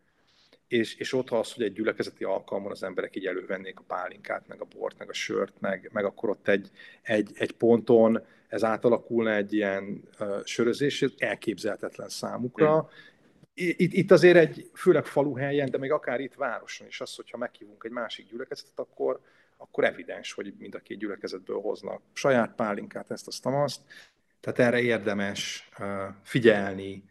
És, 0.70 0.94
és 0.94 1.12
ott 1.12 1.30
az, 1.30 1.52
hogy 1.52 1.64
egy 1.64 1.72
gyülekezeti 1.72 2.24
alkalmon 2.24 2.70
az 2.70 2.83
emberek 2.83 3.16
így 3.16 3.26
elővennék 3.26 3.78
a 3.78 3.85
pálinkát, 3.87 4.48
meg 4.48 4.61
a 4.61 4.66
bort, 4.78 4.98
meg 4.98 5.09
a 5.09 5.12
sört, 5.12 5.61
meg, 5.61 5.90
meg 5.92 6.04
akkor 6.04 6.28
ott 6.28 6.48
egy, 6.48 6.70
egy, 7.02 7.30
egy 7.35 7.52
ponton 7.52 8.24
ez 8.48 8.64
átalakulna 8.64 9.35
egy 9.35 9.52
ilyen 9.52 10.02
uh, 10.20 10.44
sörözés, 10.44 11.04
elképzelhetetlen 11.18 12.09
számukra, 12.09 12.88
itt, 13.54 13.92
itt 13.92 14.11
azért 14.11 14.37
egy, 14.37 14.70
főleg 14.74 15.04
faluhelyen, 15.04 15.70
de 15.70 15.78
még 15.78 15.92
akár 15.92 16.20
itt 16.20 16.35
városon 16.35 16.87
is 16.87 17.00
az, 17.00 17.14
hogyha 17.14 17.38
meghívunk 17.38 17.85
egy 17.85 17.90
másik 17.90 18.28
gyülekezetet, 18.28 18.78
akkor, 18.78 19.20
akkor 19.56 19.85
evidens, 19.85 20.33
hogy 20.33 20.54
mind 20.59 20.74
a 20.74 20.78
két 20.78 20.98
gyülekezetből 20.98 21.61
hoznak 21.61 22.02
saját 22.12 22.54
pálinkát, 22.54 23.11
ezt, 23.11 23.26
azt, 23.26 23.46
azt. 23.46 23.80
Tehát 24.40 24.59
erre 24.59 24.80
érdemes 24.80 25.68
figyelni, 26.22 27.04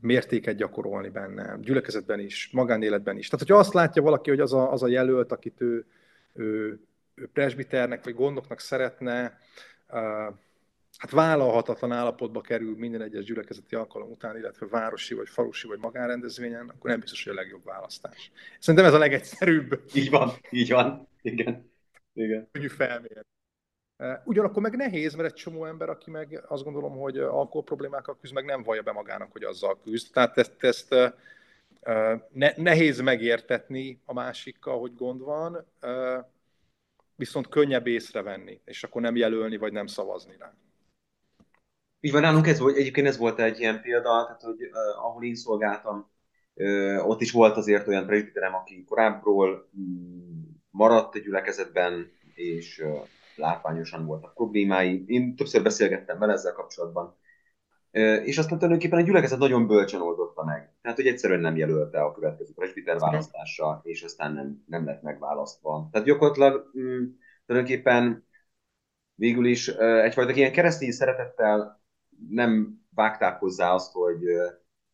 mértéket 0.00 0.56
gyakorolni 0.56 1.08
benne, 1.08 1.58
gyülekezetben 1.60 2.20
is, 2.20 2.50
magánéletben 2.52 3.16
is. 3.16 3.28
Tehát, 3.28 3.46
hogyha 3.46 3.60
azt 3.60 3.72
látja 3.72 4.02
valaki, 4.02 4.30
hogy 4.30 4.40
az 4.40 4.52
a, 4.52 4.72
az 4.72 4.82
a 4.82 4.88
jelölt, 4.88 5.32
akit 5.32 5.60
ő, 5.60 5.86
ő, 6.34 6.80
ő 7.14 7.28
presbiternek 7.32 8.04
vagy 8.04 8.14
gondoknak 8.14 8.60
szeretne, 8.60 9.38
hát 10.96 11.10
vállalhatatlan 11.10 11.92
állapotba 11.92 12.40
kerül 12.40 12.76
minden 12.76 13.02
egyes 13.02 13.24
gyülekezeti 13.24 13.74
alkalom 13.74 14.10
után, 14.10 14.36
illetve 14.36 14.66
városi, 14.66 15.14
vagy 15.14 15.28
falusi, 15.28 15.66
vagy 15.66 15.78
magánrendezvényen, 15.78 16.68
akkor 16.68 16.90
nem 16.90 17.00
biztos, 17.00 17.24
hogy 17.24 17.32
a 17.32 17.40
legjobb 17.40 17.64
választás. 17.64 18.30
Szerintem 18.58 18.88
ez 18.88 18.94
a 18.94 18.98
legegyszerűbb. 18.98 19.82
Így 19.94 20.10
van, 20.10 20.30
így 20.50 20.70
van. 20.70 21.08
Igen. 21.22 21.70
Igen. 22.12 22.48
Könnyű 22.52 22.68
felmérni. 22.68 23.28
Ugyanakkor 24.24 24.62
meg 24.62 24.76
nehéz, 24.76 25.14
mert 25.14 25.28
egy 25.28 25.34
csomó 25.34 25.64
ember, 25.64 25.88
aki 25.88 26.10
meg 26.10 26.44
azt 26.48 26.64
gondolom, 26.64 26.98
hogy 26.98 27.18
alkohol 27.18 27.64
problémákkal 27.64 28.16
küzd, 28.20 28.34
meg 28.34 28.44
nem 28.44 28.62
vallja 28.62 28.82
be 28.82 28.92
magának, 28.92 29.32
hogy 29.32 29.42
azzal 29.42 29.80
küzd. 29.84 30.12
Tehát 30.12 30.38
ezt, 30.38 30.64
ezt 30.64 30.94
ne, 32.32 32.52
nehéz 32.56 33.00
megértetni 33.00 34.00
a 34.04 34.12
másikkal, 34.12 34.78
hogy 34.78 34.94
gond 34.94 35.20
van, 35.20 35.66
viszont 37.16 37.48
könnyebb 37.48 37.86
észrevenni, 37.86 38.60
és 38.64 38.84
akkor 38.84 39.02
nem 39.02 39.16
jelölni, 39.16 39.56
vagy 39.56 39.72
nem 39.72 39.86
szavazni 39.86 40.36
rá. 40.38 40.54
Így 42.00 42.12
van, 42.12 42.20
nálunk 42.20 42.46
ez 42.46 42.58
volt, 42.58 42.76
egyébként 42.76 43.06
ez 43.06 43.16
volt 43.16 43.40
egy 43.40 43.60
ilyen 43.60 43.80
példa, 43.80 44.24
tehát 44.24 44.42
hogy 44.42 44.62
uh, 44.62 45.04
ahol 45.04 45.24
én 45.24 45.34
szolgáltam, 45.34 46.10
uh, 46.54 47.08
ott 47.08 47.20
is 47.20 47.32
volt 47.32 47.56
azért 47.56 47.88
olyan 47.88 48.06
presbiterem, 48.06 48.54
aki 48.54 48.84
korábbról 48.84 49.68
um, 49.74 50.62
maradt 50.70 51.14
egy 51.14 51.22
gyülekezetben, 51.22 52.12
és 52.34 52.78
uh, 52.78 53.06
látványosan 53.40 54.06
voltak 54.06 54.34
problémái. 54.34 55.04
Én 55.06 55.36
többször 55.36 55.62
beszélgettem 55.62 56.18
vele 56.18 56.32
ezzel 56.32 56.52
kapcsolatban, 56.52 57.16
és 58.24 58.38
aztán 58.38 58.58
tulajdonképpen 58.58 58.98
a 58.98 59.02
gyülekezet 59.02 59.38
nagyon 59.38 59.66
bölcsen 59.66 60.00
oldotta 60.00 60.44
meg. 60.44 60.72
Tehát, 60.82 60.96
hogy 60.96 61.06
egyszerűen 61.06 61.40
nem 61.40 61.56
jelölte 61.56 62.00
a 62.00 62.12
következő 62.12 62.52
presbiter 62.54 62.98
választásra, 62.98 63.80
és 63.84 64.02
aztán 64.02 64.32
nem, 64.32 64.64
nem 64.66 64.84
lett 64.84 65.02
megválasztva. 65.02 65.88
Tehát 65.92 66.06
gyakorlatilag 66.06 66.70
um, 66.74 67.18
tulajdonképpen 67.46 68.26
végül 69.14 69.46
is 69.46 69.68
egyfajta 69.78 70.32
ilyen 70.32 70.52
keresztény 70.52 70.90
szeretettel 70.90 71.82
nem 72.28 72.80
vágták 72.94 73.38
hozzá 73.38 73.72
azt, 73.72 73.92
hogy, 73.92 74.22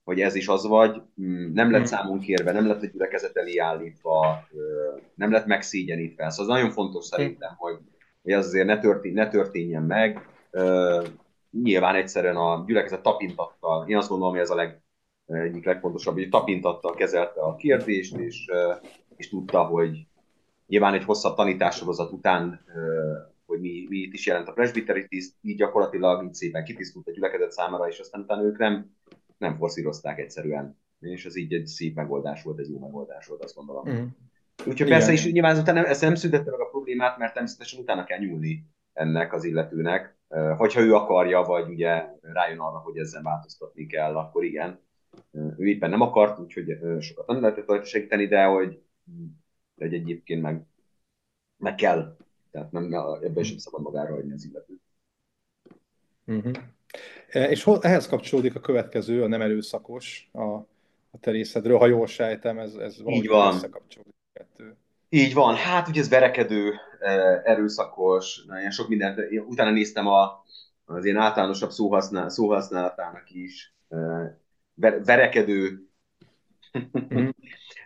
hogy 0.05 0.21
ez 0.21 0.35
is 0.35 0.49
az 0.49 0.67
vagy, 0.67 1.03
mm, 1.23 1.53
nem 1.53 1.71
lett 1.71 1.81
hmm. 1.81 1.89
számunk 1.89 2.23
kérve, 2.23 2.53
nem 2.53 2.67
lett 2.67 2.83
egy 2.83 2.91
gyülekezet 2.91 3.37
elé 3.37 3.59
állítva, 3.59 4.49
nem 5.15 5.31
lett 5.31 5.47
megszégyenítve. 5.47 6.31
Szóval 6.31 6.53
az 6.53 6.59
nagyon 6.59 6.73
fontos 6.73 7.05
szerintem, 7.05 7.55
hogy, 7.57 7.79
hogy 8.27 8.35
az 8.35 8.47
azért 8.47 8.67
ne, 8.67 8.79
történ, 8.79 9.13
ne 9.13 9.29
történjen 9.29 9.83
meg. 9.83 10.29
Nyilván 11.51 11.95
egyszerűen 11.95 12.37
a 12.37 12.65
gyülekezet 12.67 13.03
tapintattal, 13.03 13.89
én 13.89 13.97
azt 13.97 14.09
gondolom, 14.09 14.33
hogy 14.33 14.43
ez 14.43 14.51
a 14.51 14.55
leg, 14.55 14.83
egyik 15.27 15.65
legfontosabb, 15.65 16.15
hogy 16.15 16.29
tapintattal 16.29 16.95
kezelte 16.95 17.41
a 17.41 17.55
kérdést, 17.55 18.17
és, 18.17 18.51
és 19.17 19.29
tudta, 19.29 19.65
hogy 19.65 20.07
nyilván 20.67 20.95
egy 20.95 21.05
hosszabb 21.05 21.37
tanítássorozat 21.37 22.13
után 22.13 22.65
hogy 23.47 23.61
mi, 23.61 23.87
mi 23.89 23.99
itt 23.99 24.13
is 24.13 24.27
jelent 24.27 24.49
a 24.49 24.53
presbiteri 24.53 25.07
tiszt, 25.09 25.35
így 25.43 25.57
gyakorlatilag 25.57 26.25
így 26.25 26.35
szépen 26.35 26.65
kitisztult 26.65 27.09
a 27.09 27.11
gyülekezet 27.11 27.53
számára, 27.53 27.89
és 27.89 27.99
aztán 27.99 28.21
utána 28.21 28.43
ők 28.43 28.59
nem, 28.59 28.97
nem 29.39 29.57
forszírozták 29.57 30.19
egyszerűen. 30.19 30.79
És 31.01 31.27
ez 31.27 31.37
így 31.37 31.55
egy 31.55 31.67
szép 31.67 31.95
megoldás 31.95 32.43
volt, 32.43 32.59
egy 32.59 32.71
jó 32.71 32.79
megoldás 32.79 33.27
volt, 33.27 33.45
azt 33.45 33.55
gondolom. 33.55 33.91
Mm. 33.91 34.07
Úgyhogy 34.65 34.89
persze 34.89 35.13
is 35.13 35.33
nyilván 35.33 35.59
után 35.59 35.75
nem, 35.75 35.85
ezt 35.85 36.01
nem 36.01 36.15
szüntette 36.15 36.51
meg 36.51 36.61
a 36.61 36.69
problémát, 36.69 37.19
mert 37.19 37.33
természetesen 37.33 37.81
utána 37.81 38.05
kell 38.05 38.19
nyúlni 38.19 38.67
ennek 38.93 39.33
az 39.33 39.45
illetőnek. 39.45 40.17
Hogyha 40.57 40.81
ő 40.81 40.95
akarja, 40.95 41.43
vagy 41.43 41.69
ugye 41.69 42.05
rájön 42.21 42.59
arra, 42.59 42.79
hogy 42.79 42.97
ezzel 42.97 43.23
változtatni 43.23 43.87
kell, 43.87 44.17
akkor 44.17 44.45
igen. 44.45 44.81
Ő 45.33 45.67
éppen 45.67 45.91
nem 45.91 46.01
akart, 46.01 46.39
úgyhogy 46.39 46.79
sokat 47.01 47.27
nem 47.27 47.41
lehetett 47.41 47.67
rajta 47.67 47.85
segíteni, 47.85 48.27
de 48.27 48.45
hogy, 48.45 48.83
de 49.75 49.85
hogy 49.85 49.95
egyébként 49.95 50.43
meg, 50.43 50.63
meg 51.57 51.75
kell 51.75 52.17
tehát 52.57 52.73
nem, 52.73 52.93
ebben 53.23 53.45
sem 53.45 53.59
szabad 53.59 53.83
magára 53.83 54.15
hagyni 54.15 54.33
az 54.33 54.45
illetőt. 54.45 54.81
Uh-huh. 56.27 57.51
És 57.51 57.67
ehhez 57.81 58.07
kapcsolódik 58.07 58.55
a 58.55 58.61
következő, 58.61 59.23
a 59.23 59.27
nem 59.27 59.43
erőszakos, 59.43 60.29
a, 60.33 60.43
a 61.11 61.19
te 61.21 61.31
részedről, 61.31 61.79
ha 61.79 61.87
jól 61.87 62.07
sejtem, 62.07 62.59
ez, 62.59 62.75
ez 62.75 63.03
valahogy 63.03 63.25
Így 63.25 63.31
van. 63.31 63.55
összekapcsolódik 63.55 64.16
kettő. 64.37 64.77
Így 65.09 65.35
van, 65.35 65.55
hát 65.55 65.89
ugye 65.89 66.01
ez 66.01 66.09
verekedő, 66.09 66.75
erőszakos, 67.45 68.45
nagyon 68.47 68.71
sok 68.71 68.89
mindent. 68.89 69.19
Utána 69.47 69.71
néztem 69.71 70.07
a, 70.07 70.45
az 70.85 71.05
ilyen 71.05 71.17
általánosabb 71.17 71.71
szóhasznál, 71.71 72.29
szóhasználatának 72.29 73.31
is. 73.31 73.75
Verekedő. 75.05 75.89
Mm. 77.15 77.29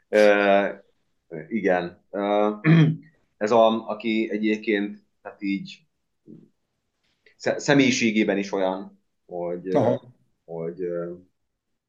igen. 1.60 2.04
Ez 3.36 3.50
a, 3.50 3.88
aki 3.88 4.28
egyébként 4.30 4.98
tehát 5.22 5.42
így 5.42 5.86
személyiségében 7.36 8.38
is 8.38 8.52
olyan, 8.52 9.02
hogy, 9.26 9.68
Aha. 9.68 10.02
hogy, 10.44 10.78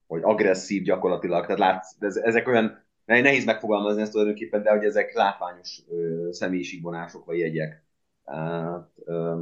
hogy 0.07 0.21
agresszív 0.23 0.83
gyakorlatilag. 0.83 1.41
Tehát 1.41 1.59
látsz, 1.59 1.95
ez, 1.99 2.15
ezek 2.15 2.47
olyan, 2.47 2.80
nehéz 3.19 3.45
megfogalmazni 3.45 4.01
ezt 4.01 4.11
tulajdonképpen, 4.11 4.63
de 4.63 4.69
hogy 4.69 4.83
ezek 4.83 5.13
látványos 5.13 5.79
ö, 5.89 6.27
személyiségvonások 6.31 7.25
vagy 7.25 7.37
jegyek. 7.37 7.85
Hát, 8.25 8.89
ö, 9.05 9.41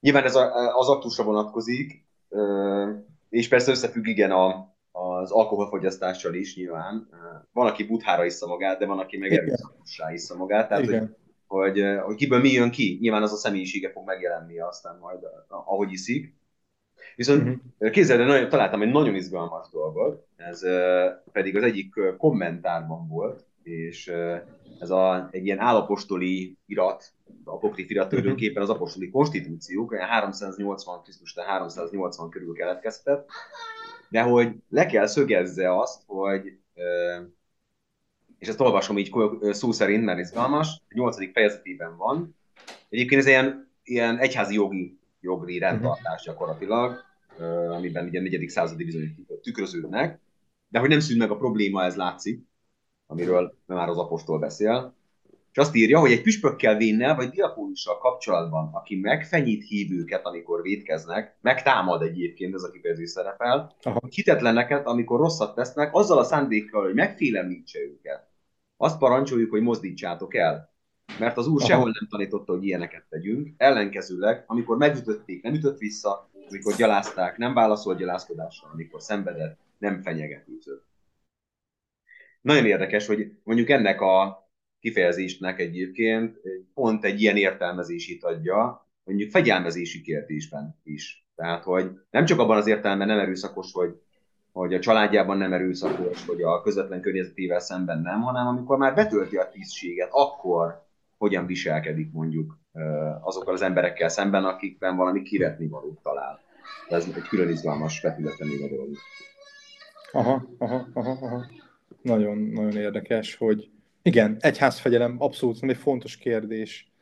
nyilván 0.00 0.24
ez 0.24 0.34
a, 0.34 0.76
az 0.78 0.88
aktusra 0.88 1.24
vonatkozik, 1.24 2.06
ö, 2.28 2.90
és 3.28 3.48
persze 3.48 3.70
összefügg 3.70 4.06
igen 4.06 4.30
a, 4.30 4.76
az 4.92 5.30
alkoholfogyasztással 5.30 6.34
is 6.34 6.56
nyilván. 6.56 7.08
Van, 7.52 7.66
aki 7.66 7.84
buthára 7.84 8.24
issza 8.24 8.46
magát, 8.46 8.78
de 8.78 8.86
van, 8.86 8.98
aki 8.98 9.16
meg 9.16 9.32
erőszakossá 9.32 10.12
issza 10.12 10.36
magát. 10.36 10.68
Tehát, 10.68 10.84
hogy, 10.84 11.02
hogy, 11.46 11.82
hogy 12.04 12.16
kiből 12.16 12.40
mi 12.40 12.48
jön 12.48 12.70
ki, 12.70 12.98
nyilván 13.00 13.22
az 13.22 13.32
a 13.32 13.36
személyisége 13.36 13.90
fog 13.90 14.06
megjelenni 14.06 14.60
aztán 14.60 14.98
majd, 14.98 15.18
ahogy 15.48 15.92
iszik. 15.92 16.37
Viszont 17.16 17.42
uh-huh. 17.42 17.90
képzeld, 17.90 18.26
nagyon, 18.26 18.48
találtam 18.48 18.82
egy 18.82 18.90
nagyon 18.90 19.14
izgalmas 19.14 19.68
dolgot, 19.72 20.26
ez 20.36 20.60
pedig 21.32 21.56
az 21.56 21.62
egyik 21.62 21.94
kommentárban 22.18 23.08
volt, 23.08 23.44
és 23.62 24.12
ez 24.80 24.90
a, 24.90 25.28
egy 25.30 25.44
ilyen 25.44 25.58
állapostoli 25.58 26.56
irat, 26.66 27.12
apokrif 27.44 27.90
irat 27.90 28.04
mhm. 28.04 28.14
tulajdonképpen 28.14 28.62
az 28.62 28.70
apostoli 28.70 29.10
konstitúciók, 29.10 29.94
380 29.94 31.02
Krisztus, 31.02 31.34
380 31.46 32.30
körül 32.30 32.54
keletkeztet, 32.54 33.30
de 34.08 34.22
hogy 34.22 34.54
le 34.68 34.86
kell 34.86 35.06
szögezze 35.06 35.78
azt, 35.78 36.02
hogy 36.06 36.58
és 38.38 38.48
ezt 38.48 38.60
olvasom 38.60 38.98
így 38.98 39.10
szó 39.50 39.72
szerint, 39.72 40.04
mert 40.04 40.18
izgalmas, 40.18 40.68
a 40.88 40.94
nyolcadik 40.94 41.32
fejezetében 41.32 41.96
van. 41.96 42.36
Egyébként 42.88 43.20
ez 43.20 43.26
ilyen, 43.26 43.72
ilyen 43.82 44.18
egyházi 44.18 44.54
jogi 44.54 44.97
jogi 45.20 45.58
rendtartás 45.58 46.22
gyakorlatilag, 46.24 47.04
amiben 47.70 48.06
ugye 48.06 48.18
a 48.18 48.22
negyedik 48.22 48.48
századi 48.48 48.84
bizonyos 48.84 49.10
tükröződnek, 49.42 50.20
de 50.68 50.78
hogy 50.78 50.88
nem 50.88 51.00
szűn 51.00 51.16
meg 51.16 51.30
a 51.30 51.36
probléma, 51.36 51.84
ez 51.84 51.96
látszik, 51.96 52.46
amiről 53.06 53.58
már 53.66 53.88
az 53.88 53.98
apostol 53.98 54.38
beszél. 54.38 54.96
És 55.52 55.58
azt 55.58 55.74
írja, 55.74 55.98
hogy 55.98 56.12
egy 56.12 56.22
püspökkel 56.22 56.76
vénnel 56.76 57.14
vagy 57.14 57.28
diakónussal 57.28 57.98
kapcsolatban, 57.98 58.70
aki 58.72 58.96
megfenyít 58.96 59.64
hívőket, 59.64 60.26
amikor 60.26 60.62
védkeznek, 60.62 61.36
megtámad 61.40 62.02
egyébként, 62.02 62.54
ez 62.54 62.62
a 62.62 62.70
kifejezés 62.70 63.10
szerepel, 63.10 63.74
Aha. 63.82 64.00
hitetleneket, 64.10 64.86
amikor 64.86 65.20
rosszat 65.20 65.54
tesznek, 65.54 65.94
azzal 65.94 66.18
a 66.18 66.24
szándékkal, 66.24 66.84
hogy 66.84 66.94
megfélemlítse 66.94 67.78
őket. 67.78 68.28
Azt 68.76 68.98
parancsoljuk, 68.98 69.50
hogy 69.50 69.62
mozdítsátok 69.62 70.34
el. 70.34 70.72
Mert 71.18 71.36
az 71.36 71.46
Úr 71.46 71.60
Aha. 71.60 71.68
sehol 71.68 71.90
nem 71.90 72.08
tanította, 72.08 72.52
hogy 72.52 72.64
ilyeneket 72.64 73.04
tegyünk. 73.08 73.54
Ellenkezőleg, 73.56 74.44
amikor 74.46 74.76
megütötték, 74.76 75.42
nem 75.42 75.54
ütött 75.54 75.78
vissza, 75.78 76.30
amikor 76.48 76.74
gyalázták, 76.74 77.36
nem 77.36 77.54
válaszolt 77.54 77.98
gyalázkodással, 77.98 78.70
amikor 78.72 79.02
szenvedett, 79.02 79.58
nem 79.78 80.02
fenyegetőzött. 80.02 80.86
Nagyon 82.40 82.66
érdekes, 82.66 83.06
hogy 83.06 83.32
mondjuk 83.42 83.68
ennek 83.68 84.00
a 84.00 84.48
kifejezésnek 84.80 85.58
egyébként 85.58 86.40
pont 86.74 87.04
egy 87.04 87.20
ilyen 87.20 87.36
értelmezését 87.36 88.24
adja, 88.24 88.88
mondjuk 89.04 89.30
fegyelmezési 89.30 90.00
kérdésben 90.00 90.78
is. 90.84 91.26
Tehát, 91.34 91.64
hogy 91.64 91.90
nem 92.10 92.24
csak 92.24 92.38
abban 92.38 92.56
az 92.56 92.66
értelemben 92.66 93.06
nem 93.06 93.18
erőszakos, 93.18 93.72
hogy, 93.72 94.00
hogy 94.52 94.74
a 94.74 94.80
családjában 94.80 95.36
nem 95.36 95.52
erőszakos, 95.52 96.26
hogy 96.26 96.42
a 96.42 96.60
közvetlen 96.60 97.00
környezetével 97.00 97.60
szemben 97.60 98.00
nem, 98.00 98.20
hanem 98.20 98.46
amikor 98.46 98.78
már 98.78 98.94
betölti 98.94 99.36
a 99.36 99.48
tisztséget, 99.48 100.08
akkor 100.10 100.87
hogyan 101.18 101.46
viselkedik 101.46 102.12
mondjuk 102.12 102.58
azokkal 103.20 103.54
az 103.54 103.62
emberekkel 103.62 104.08
szemben, 104.08 104.44
akikben 104.44 104.96
valami 104.96 105.22
kivetni 105.22 105.66
valót 105.66 106.02
talál. 106.02 106.40
Ez 106.88 107.12
egy 107.16 107.22
külön 107.22 107.48
izgalmas 107.48 108.00
vetülete 108.00 108.44
még 108.44 108.62
a 108.62 108.68
dolog. 108.68 108.88
Aha, 110.12 110.48
aha, 110.58 110.86
aha, 110.92 111.10
aha. 111.10 111.46
Nagyon, 112.02 112.38
nagyon 112.38 112.76
érdekes, 112.76 113.36
hogy 113.36 113.70
igen, 114.02 114.36
egyházfegyelem 114.40 115.16
abszolút 115.18 115.62
egy 115.62 115.76
fontos 115.76 116.16
kérdés, 116.16 116.92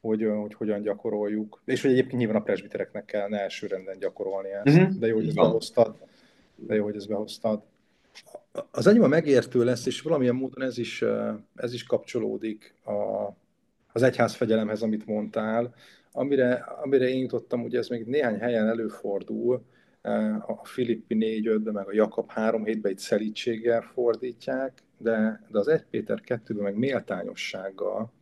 hogy, 0.00 0.28
hogy 0.40 0.54
hogyan 0.54 0.82
gyakoroljuk. 0.82 1.62
És 1.64 1.82
hogy 1.82 1.90
egyébként 1.90 2.18
nyilván 2.18 2.36
a 2.36 2.42
presbitereknek 2.42 3.04
kellene 3.04 3.40
elsőrenden 3.40 3.98
gyakorolni 3.98 4.48
ezt. 4.50 4.76
Uh-huh. 4.76 4.98
De 4.98 5.06
jó, 5.06 5.14
hogy 5.14 5.26
ezt 5.26 5.36
behoztad. 5.36 5.96
De 6.54 6.74
jó, 6.74 6.84
hogy 6.84 6.96
ezt 6.96 7.08
behoztad. 7.08 7.62
Az 8.70 8.86
enyém 8.86 9.02
a 9.02 9.06
megértő 9.06 9.64
lesz, 9.64 9.86
és 9.86 10.00
valamilyen 10.00 10.34
módon 10.34 10.62
ez 10.62 10.78
is, 10.78 11.04
ez 11.54 11.72
is 11.72 11.84
kapcsolódik 11.84 12.74
a, 12.84 12.92
az 13.96 14.02
egyházfegyelemhez, 14.02 14.82
amit 14.82 15.06
mondtál. 15.06 15.74
Amire, 16.12 16.52
amire 16.54 17.08
én 17.08 17.20
jutottam, 17.20 17.62
ugye 17.62 17.78
ez 17.78 17.88
még 17.88 18.06
néhány 18.06 18.38
helyen 18.38 18.68
előfordul, 18.68 19.64
a 20.46 20.64
Filippi 20.64 21.14
4 21.14 21.60
meg 21.72 21.88
a 21.88 21.94
Jakab 21.94 22.30
3 22.30 22.64
7 22.64 22.86
egy 22.86 22.98
szelítséggel 22.98 23.80
fordítják, 23.80 24.82
de, 24.98 25.44
de 25.48 25.58
az 25.58 25.68
1 25.68 25.84
Péter 25.90 26.20
2 26.20 26.54
meg 26.54 26.76
méltányossággal. 26.76 28.12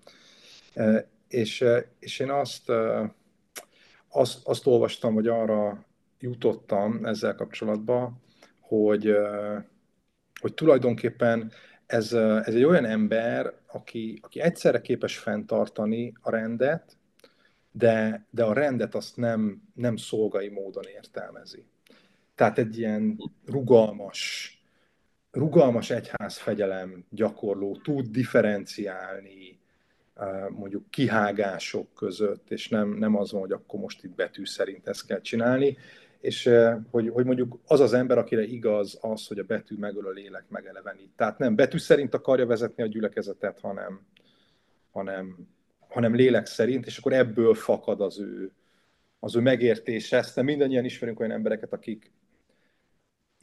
És, 1.28 1.64
és 1.98 2.18
én 2.18 2.30
azt, 2.30 2.72
azt, 4.08 4.46
azt 4.46 4.66
olvastam, 4.66 5.14
hogy 5.14 5.26
arra 5.26 5.84
jutottam 6.20 7.04
ezzel 7.04 7.34
kapcsolatban, 7.34 8.22
hogy, 8.60 9.16
hogy 10.40 10.54
tulajdonképpen 10.54 11.52
ez, 11.94 12.12
ez 12.12 12.54
egy 12.54 12.64
olyan 12.64 12.84
ember, 12.84 13.52
aki, 13.66 14.18
aki 14.22 14.40
egyszerre 14.40 14.80
képes 14.80 15.18
fenntartani 15.18 16.12
a 16.20 16.30
rendet, 16.30 16.96
de, 17.72 18.26
de 18.30 18.44
a 18.44 18.52
rendet 18.52 18.94
azt 18.94 19.16
nem, 19.16 19.62
nem 19.74 19.96
szolgai 19.96 20.48
módon 20.48 20.84
értelmezi. 20.84 21.64
Tehát 22.34 22.58
egy 22.58 22.78
ilyen 22.78 23.18
rugalmas, 23.46 24.52
rugalmas 25.30 25.90
egyházfegyelem 25.90 27.04
gyakorló, 27.10 27.76
tud 27.76 28.06
differenciálni 28.06 29.58
mondjuk 30.48 30.90
kihágások 30.90 31.94
között, 31.94 32.50
és 32.50 32.68
nem, 32.68 32.88
nem 32.88 33.16
az 33.16 33.32
van, 33.32 33.40
hogy 33.40 33.52
akkor 33.52 33.80
most 33.80 34.04
itt 34.04 34.14
betű 34.14 34.44
szerint 34.44 34.86
ezt 34.88 35.06
kell 35.06 35.20
csinálni, 35.20 35.76
és 36.24 36.50
hogy, 36.90 37.08
hogy 37.08 37.24
mondjuk 37.24 37.58
az 37.66 37.80
az 37.80 37.92
ember, 37.92 38.18
akire 38.18 38.42
igaz 38.42 38.98
az, 39.00 39.26
hogy 39.26 39.38
a 39.38 39.44
betű 39.44 39.76
megöl 39.78 40.06
a 40.06 40.10
lélek 40.10 40.44
megelevenít. 40.48 41.10
Tehát 41.16 41.38
nem 41.38 41.54
betű 41.54 41.78
szerint 41.78 42.14
akarja 42.14 42.46
vezetni 42.46 42.82
a 42.82 42.86
gyülekezetet, 42.86 43.60
hanem, 43.60 44.00
hanem, 44.90 45.48
hanem 45.88 46.14
lélek 46.14 46.46
szerint, 46.46 46.86
és 46.86 46.98
akkor 46.98 47.12
ebből 47.12 47.54
fakad 47.54 48.00
az 48.00 48.20
ő, 48.20 48.52
az 49.18 49.36
ő 49.36 49.40
megértése. 49.40 50.16
Ezt 50.16 50.42
mindannyian 50.42 50.84
ismerünk 50.84 51.20
olyan 51.20 51.32
embereket, 51.32 51.72
akik 51.72 52.12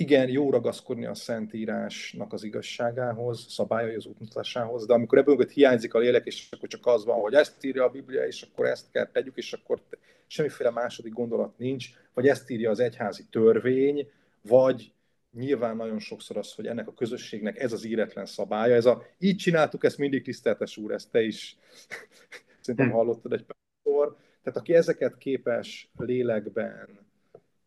igen, 0.02 0.30
jó 0.30 0.50
ragaszkodni 0.50 1.06
a 1.06 1.14
Szentírásnak 1.14 2.34
az 2.34 2.44
igazságához, 2.44 3.46
szabályai 3.50 3.96
az 3.96 4.06
útmutatásához, 4.06 4.86
de 4.86 4.94
amikor 4.94 5.18
ebből 5.18 5.48
hiányzik 5.54 5.94
a 5.94 6.00
lélek, 6.00 6.26
és 6.26 6.48
akkor 6.52 6.70
csak 6.70 6.86
az 6.86 7.06
van, 7.06 7.20
hogy 7.20 7.34
ezt 7.34 7.64
írja 7.64 7.84
a 7.84 7.90
Biblia, 7.90 8.26
és 8.26 8.42
akkor 8.42 8.66
ezt 8.66 8.92
kell 8.92 9.06
tegyük, 9.06 9.38
és 9.38 9.54
akkor 9.54 9.82
semmiféle 10.28 10.70
második 10.70 11.14
gondolat 11.14 11.58
nincs, 11.58 11.90
vagy 12.14 12.28
ezt 12.28 12.50
írja 12.50 12.70
az 12.70 12.80
egyházi 12.80 13.26
törvény, 13.30 14.10
vagy 14.42 14.94
nyilván 15.32 15.76
nagyon 15.76 16.00
sokszor 16.00 16.38
az, 16.38 16.54
hogy 16.54 16.68
ennek 16.68 16.88
a 16.88 16.94
közösségnek 16.94 17.60
ez 17.60 17.74
az 17.74 17.84
íretlen 17.84 18.26
szabálya, 18.26 18.76
ez 18.76 18.86
a 18.86 19.04
így 19.20 19.38
csináltuk, 19.38 19.84
ezt 19.84 19.98
mindig 19.98 20.24
tiszteltes 20.24 20.78
úr, 20.78 20.92
ezt 20.92 21.12
te 21.12 21.22
is. 21.22 21.58
Szerintem 22.62 22.90
hm. 22.90 22.96
hallottad 22.96 23.34
egy 23.34 23.46
pár 23.46 24.10
Tehát 24.44 24.60
aki 24.60 24.74
ezeket 24.74 25.18
képes 25.18 25.92
lélekben 25.98 27.00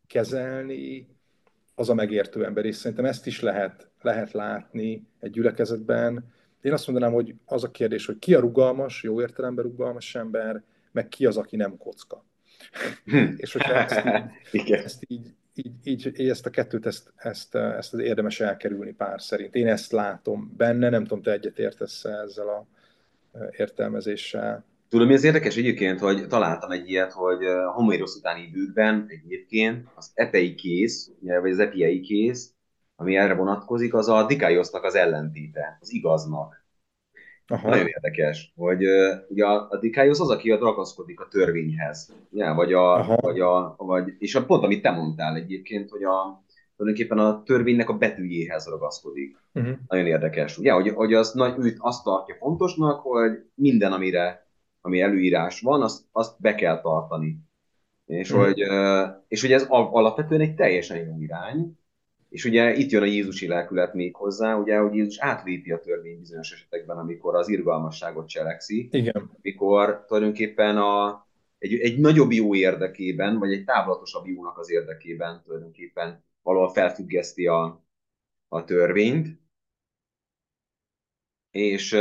kezelni, 0.07 1.07
az 1.75 1.89
a 1.89 1.95
megértő 1.95 2.45
ember, 2.45 2.65
és 2.65 2.77
szerintem 2.77 3.05
ezt 3.05 3.27
is 3.27 3.41
lehet, 3.41 3.89
lehet 4.01 4.33
látni 4.33 5.07
egy 5.21 5.31
gyülekezetben. 5.31 6.33
Én 6.61 6.73
azt 6.73 6.87
mondanám, 6.87 7.15
hogy 7.15 7.35
az 7.45 7.65
a 7.65 7.71
kérdés, 7.71 8.07
hogy 8.07 8.19
ki 8.19 8.35
a 8.35 8.41
rugalmas, 8.41 9.03
jó 9.03 9.21
értelemben 9.21 9.65
rugalmas 9.65 10.15
ember, 10.15 10.63
meg 10.93 11.09
ki 11.09 11.27
az, 11.27 11.37
aki 11.37 11.57
nem 11.57 11.77
kocka. 11.77 12.25
Hm. 13.05 13.33
és 13.37 13.53
hogyha 13.53 13.75
ezt 13.75 14.03
így, 14.53 14.71
ezt 14.85 15.05
így, 15.07 15.35
így, 15.55 15.73
így, 15.83 16.21
így, 16.21 16.29
ezt 16.29 16.47
a 16.47 16.51
kettőt, 16.51 16.87
ezt, 16.87 17.13
ezt, 17.17 17.55
ezt 17.55 17.95
érdemes 17.95 18.41
elkerülni 18.41 18.93
pár 18.93 19.21
szerint. 19.21 19.55
Én 19.55 19.69
ezt 19.69 19.93
látom 19.93 20.55
benne, 20.57 20.89
nem 20.89 21.03
tudom, 21.03 21.23
te 21.23 21.33
egyet 21.33 21.59
értesz 21.59 22.05
ezzel 22.05 22.49
a 22.49 22.67
értelmezéssel. 23.51 24.65
Tudom, 24.95 25.11
az 25.11 25.25
érdekes 25.25 25.57
egyébként, 25.57 26.01
hogy 26.01 26.27
találtam 26.27 26.71
egy 26.71 26.91
ilyet, 26.91 27.13
hogy 27.13 27.45
a 27.45 27.71
Homérosz 27.73 28.17
utáni 28.17 28.43
időkben 28.43 29.07
egyébként 29.09 29.89
az 29.95 30.11
epei 30.15 30.55
kész, 30.55 31.11
vagy 31.21 31.51
az 31.51 31.59
epiei 31.59 32.01
kész, 32.01 32.53
ami 32.97 33.17
erre 33.17 33.35
vonatkozik, 33.35 33.95
az 33.95 34.09
a 34.09 34.27
Dikaiosznak 34.27 34.85
az 34.85 34.95
ellentéte, 34.95 35.79
az 35.81 35.93
igaznak. 35.93 36.65
Aha. 37.47 37.69
Nagyon 37.69 37.87
érdekes, 37.87 38.53
hogy 38.57 38.85
ugye 39.29 39.45
a, 39.45 39.69
a 39.71 39.79
Dikaios 39.79 40.21
az, 40.21 40.31
aki 40.31 40.51
ragaszkodik 40.51 41.21
a 41.21 41.29
törvényhez, 41.29 42.15
ja, 42.33 42.55
vagy 42.55 42.73
a, 42.73 43.17
vagy 43.21 43.41
a, 43.41 43.75
vagy, 43.79 44.15
és 44.19 44.35
a 44.35 44.45
pont 44.45 44.65
amit 44.65 44.83
te 44.83 44.91
mondtál 44.91 45.35
egyébként, 45.37 45.91
hogy 45.91 46.03
a, 46.03 46.45
tulajdonképpen 46.77 47.19
a 47.19 47.43
törvénynek 47.43 47.89
a 47.89 47.97
betűjéhez 47.97 48.67
ragaszkodik. 48.67 49.37
Uh-huh. 49.55 49.77
Nagyon 49.89 50.07
érdekes. 50.07 50.59
Ugye, 50.59 50.73
hogy, 50.73 50.89
hogy 50.89 51.15
az, 51.15 51.33
nagy, 51.33 51.55
őt 51.59 51.77
azt 51.79 52.05
tartja 52.05 52.35
fontosnak, 52.35 53.01
hogy 53.01 53.31
minden, 53.55 53.93
amire, 53.93 54.44
ami 54.85 55.01
előírás 55.01 55.61
van, 55.61 55.83
azt, 55.83 56.05
azt 56.12 56.40
be 56.40 56.55
kell 56.55 56.81
tartani. 56.81 57.38
És, 58.07 58.31
uh-huh. 58.31 58.47
hogy, 58.47 58.61
és 59.29 59.40
hogy 59.40 59.53
ez 59.53 59.66
alapvetően 59.68 60.40
egy 60.40 60.55
teljesen 60.55 61.07
jó 61.07 61.20
irány, 61.20 61.79
és 62.29 62.44
ugye 62.44 62.75
itt 62.75 62.90
jön 62.90 63.03
a 63.03 63.07
Jézusi 63.07 63.47
lelkület 63.47 63.94
még 63.94 64.16
hozzá, 64.16 64.55
ugye, 64.55 64.79
hogy 64.79 64.94
Jézus 64.94 65.18
átlépi 65.18 65.70
a 65.73 65.81
törvény 65.81 66.18
bizonyos 66.18 66.53
esetekben, 66.53 66.99
amikor 66.99 67.35
az 67.35 67.49
irgalmasságot 67.49 68.29
cselekszi. 68.29 68.88
Igen. 68.92 69.31
Amikor 69.42 70.05
tulajdonképpen 70.07 70.77
a, 70.77 71.27
egy, 71.59 71.75
egy 71.75 71.99
nagyobb 71.99 72.33
jó 72.33 72.55
érdekében, 72.55 73.38
vagy 73.38 73.53
egy 73.53 73.64
távlatosabb 73.64 74.27
jónak 74.27 74.59
az 74.59 74.70
érdekében 74.70 75.42
tulajdonképpen 75.44 76.25
valahol 76.42 76.73
felfüggeszti 76.73 77.47
a, 77.47 77.85
a 78.49 78.64
törvényt, 78.64 79.40
és, 81.51 81.97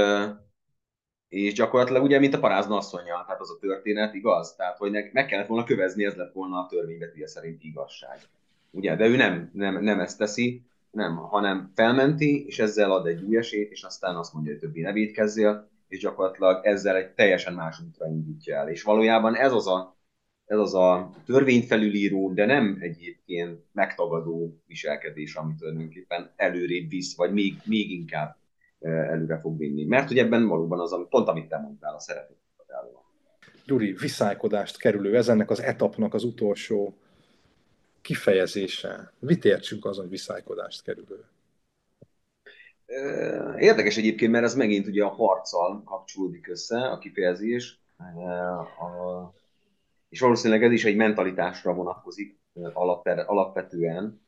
és 1.34 1.54
gyakorlatilag 1.54 2.04
ugye, 2.04 2.20
mint 2.20 2.34
a 2.34 2.40
parázna 2.40 2.76
asszonya, 2.76 3.24
tehát 3.26 3.42
az 3.42 3.52
a 3.52 3.60
történet, 3.60 4.14
igaz? 4.14 4.56
Tehát, 4.56 4.78
hogy 4.78 4.92
meg 5.14 5.26
kellett 5.26 5.48
volna 5.48 5.64
kövezni, 5.64 6.06
ez 6.06 6.16
lett 6.16 6.34
volna 6.34 6.58
a 6.58 6.68
törvényvetője 6.70 7.28
szerint 7.28 7.64
igazság. 7.64 8.20
Ugye, 8.72 8.96
de 8.96 9.08
ő 9.08 9.16
nem, 9.16 9.50
nem, 9.54 9.84
nem 9.84 10.00
ezt 10.00 10.18
teszi, 10.18 10.62
nem, 10.92 11.16
hanem 11.16 11.72
felmenti, 11.76 12.46
és 12.46 12.60
ezzel 12.60 12.92
ad 12.92 13.08
egy 13.08 13.24
új 13.24 13.38
esélyt, 13.38 13.72
és 13.72 13.84
aztán 13.84 14.16
azt 14.16 14.34
mondja, 14.34 14.52
hogy 14.52 14.62
többi 14.62 14.82
ne 14.82 14.92
védkezzél, 14.92 15.70
és 15.88 16.00
gyakorlatilag 16.00 16.66
ezzel 16.66 16.96
egy 16.96 17.10
teljesen 17.10 17.54
más 17.54 17.80
útra 17.88 18.08
indítja 18.08 18.56
el. 18.56 18.70
És 18.70 18.84
valójában 18.84 19.36
ez 19.36 19.52
az 19.52 19.68
a 19.68 19.96
ez 20.46 20.58
az 20.58 20.74
a 20.74 21.10
törvényfelülíró, 21.26 22.34
de 22.34 22.46
nem 22.46 22.78
egyébként 22.80 23.60
megtagadó 23.72 24.62
viselkedés, 24.68 25.36
amit 25.36 25.58
tulajdonképpen 25.58 26.32
előrébb 26.36 26.90
visz, 26.90 27.16
vagy 27.16 27.34
még, 27.34 27.56
még 27.66 27.92
inkább 27.92 28.38
előre 28.84 29.40
fog 29.40 29.58
vinni. 29.58 29.86
Mert 29.86 30.08
hogy 30.08 30.18
ebben 30.18 30.48
valóban 30.48 30.80
az, 30.80 30.96
pont 31.10 31.28
amit 31.28 31.48
te 31.48 31.58
mondtál, 31.58 31.96
a 31.96 32.00
szeretet. 32.00 32.42
Gyuri, 33.66 33.92
viszálykodást 33.92 34.78
kerülő, 34.78 35.16
ez 35.16 35.30
ennek 35.30 35.50
az 35.50 35.62
etapnak 35.62 36.14
az 36.14 36.24
utolsó 36.24 36.98
kifejezése. 38.02 39.14
Mit 39.20 39.46
értsünk 39.46 39.86
azon, 39.86 40.02
hogy 40.02 40.12
viszálykodást 40.12 40.84
kerülő? 40.84 41.26
Érdekes 43.58 43.98
egyébként, 43.98 44.32
mert 44.32 44.44
ez 44.44 44.56
megint 44.56 44.88
ugye 44.88 45.04
a 45.04 45.10
harccal 45.10 45.84
kapcsolódik 45.84 46.48
össze, 46.48 46.80
a 46.80 46.98
kifejezés. 46.98 47.80
A, 47.98 49.34
és 50.10 50.20
valószínűleg 50.20 50.64
ez 50.64 50.72
is 50.72 50.86
egy 50.86 50.96
mentalitásra 50.96 51.74
vonatkozik 51.74 52.40
alapvetően. 53.26 54.22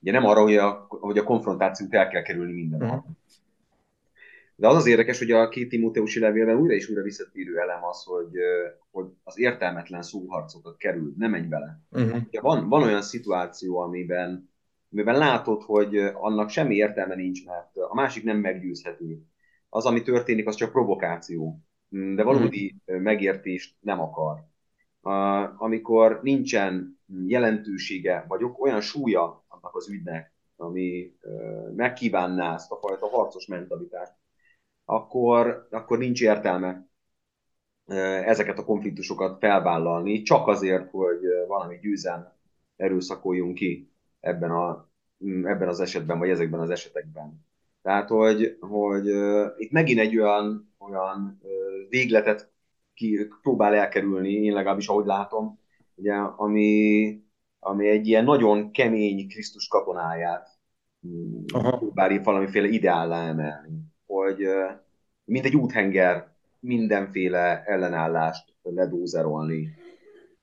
Ugye 0.00 0.12
nem 0.12 0.24
arra, 0.24 0.42
hogy 0.42 0.56
a, 0.56 0.86
hogy 0.88 1.18
a 1.18 1.24
konfrontációt 1.24 1.94
el 1.94 2.08
kell 2.08 2.22
kerülni 2.22 2.52
minden 2.52 2.82
uh-huh. 2.82 3.04
De 4.60 4.68
az 4.68 4.76
az 4.76 4.86
érdekes, 4.86 5.18
hogy 5.18 5.30
a 5.30 5.48
két 5.48 5.68
Timóteusi 5.68 6.20
levélben 6.20 6.56
újra 6.56 6.74
és 6.74 6.88
újra 6.88 7.02
visszatérő 7.02 7.58
elem 7.58 7.84
az, 7.84 8.04
hogy, 8.04 8.30
hogy 8.90 9.06
az 9.22 9.38
értelmetlen 9.38 10.02
szóharcokat 10.02 10.76
kerül, 10.76 11.12
nem 11.16 11.30
menj 11.30 11.46
bele. 11.46 11.80
Uh-huh. 11.90 12.22
Ugye 12.26 12.40
van, 12.40 12.68
van 12.68 12.82
olyan 12.82 13.02
szituáció, 13.02 13.78
amiben, 13.78 14.50
amiben 14.92 15.18
látod, 15.18 15.62
hogy 15.62 15.96
annak 15.96 16.48
semmi 16.48 16.74
értelme 16.74 17.14
nincs, 17.14 17.46
mert 17.46 17.76
a 17.76 17.94
másik 17.94 18.24
nem 18.24 18.36
meggyőzhető. 18.36 19.22
Az, 19.68 19.86
ami 19.86 20.02
történik, 20.02 20.46
az 20.46 20.54
csak 20.54 20.70
provokáció, 20.70 21.60
de 21.88 22.22
valódi 22.22 22.74
uh-huh. 22.86 23.02
megértést 23.02 23.76
nem 23.80 24.00
akar 24.00 24.48
amikor 25.56 26.20
nincsen 26.22 27.00
jelentősége, 27.26 28.24
vagy 28.28 28.40
olyan 28.58 28.80
súlya 28.80 29.44
annak 29.48 29.76
az 29.76 29.90
ügynek, 29.90 30.32
ami 30.56 31.12
megkívánná 31.76 32.54
ezt 32.54 32.72
a 32.72 32.76
fajta 32.76 33.06
harcos 33.06 33.46
mentalitást, 33.46 34.12
akkor, 34.90 35.66
akkor 35.70 35.98
nincs 35.98 36.22
értelme 36.22 36.88
ezeket 38.24 38.58
a 38.58 38.64
konfliktusokat 38.64 39.38
felvállalni, 39.38 40.22
csak 40.22 40.46
azért, 40.46 40.90
hogy 40.90 41.20
valami 41.48 41.78
győzen 41.78 42.32
erőszakoljunk 42.76 43.54
ki 43.54 43.92
ebben, 44.20 44.50
a, 44.50 44.90
ebben 45.42 45.68
az 45.68 45.80
esetben, 45.80 46.18
vagy 46.18 46.28
ezekben 46.28 46.60
az 46.60 46.70
esetekben. 46.70 47.46
Tehát, 47.82 48.08
hogy, 48.08 48.56
hogy 48.60 49.06
itt 49.56 49.70
megint 49.70 50.00
egy 50.00 50.18
olyan, 50.18 50.74
olyan 50.78 51.40
végletet 51.88 52.52
ki, 52.94 53.28
próbál 53.42 53.74
elkerülni, 53.74 54.32
én 54.32 54.52
legalábbis 54.52 54.88
ahogy 54.88 55.06
látom, 55.06 55.58
ugye, 55.94 56.14
ami, 56.14 57.22
ami 57.58 57.88
egy 57.88 58.06
ilyen 58.06 58.24
nagyon 58.24 58.70
kemény 58.70 59.28
Krisztus 59.28 59.68
katonáját 59.68 60.58
Aha. 61.54 61.76
próbál 61.76 62.22
valamiféle 62.22 62.68
ideállá 62.68 63.28
emelni, 63.28 63.89
hogy 64.10 64.48
mint 65.24 65.44
egy 65.44 65.56
úthenger 65.56 66.28
mindenféle 66.60 67.62
ellenállást 67.64 68.54
ledózerolni. 68.62 69.68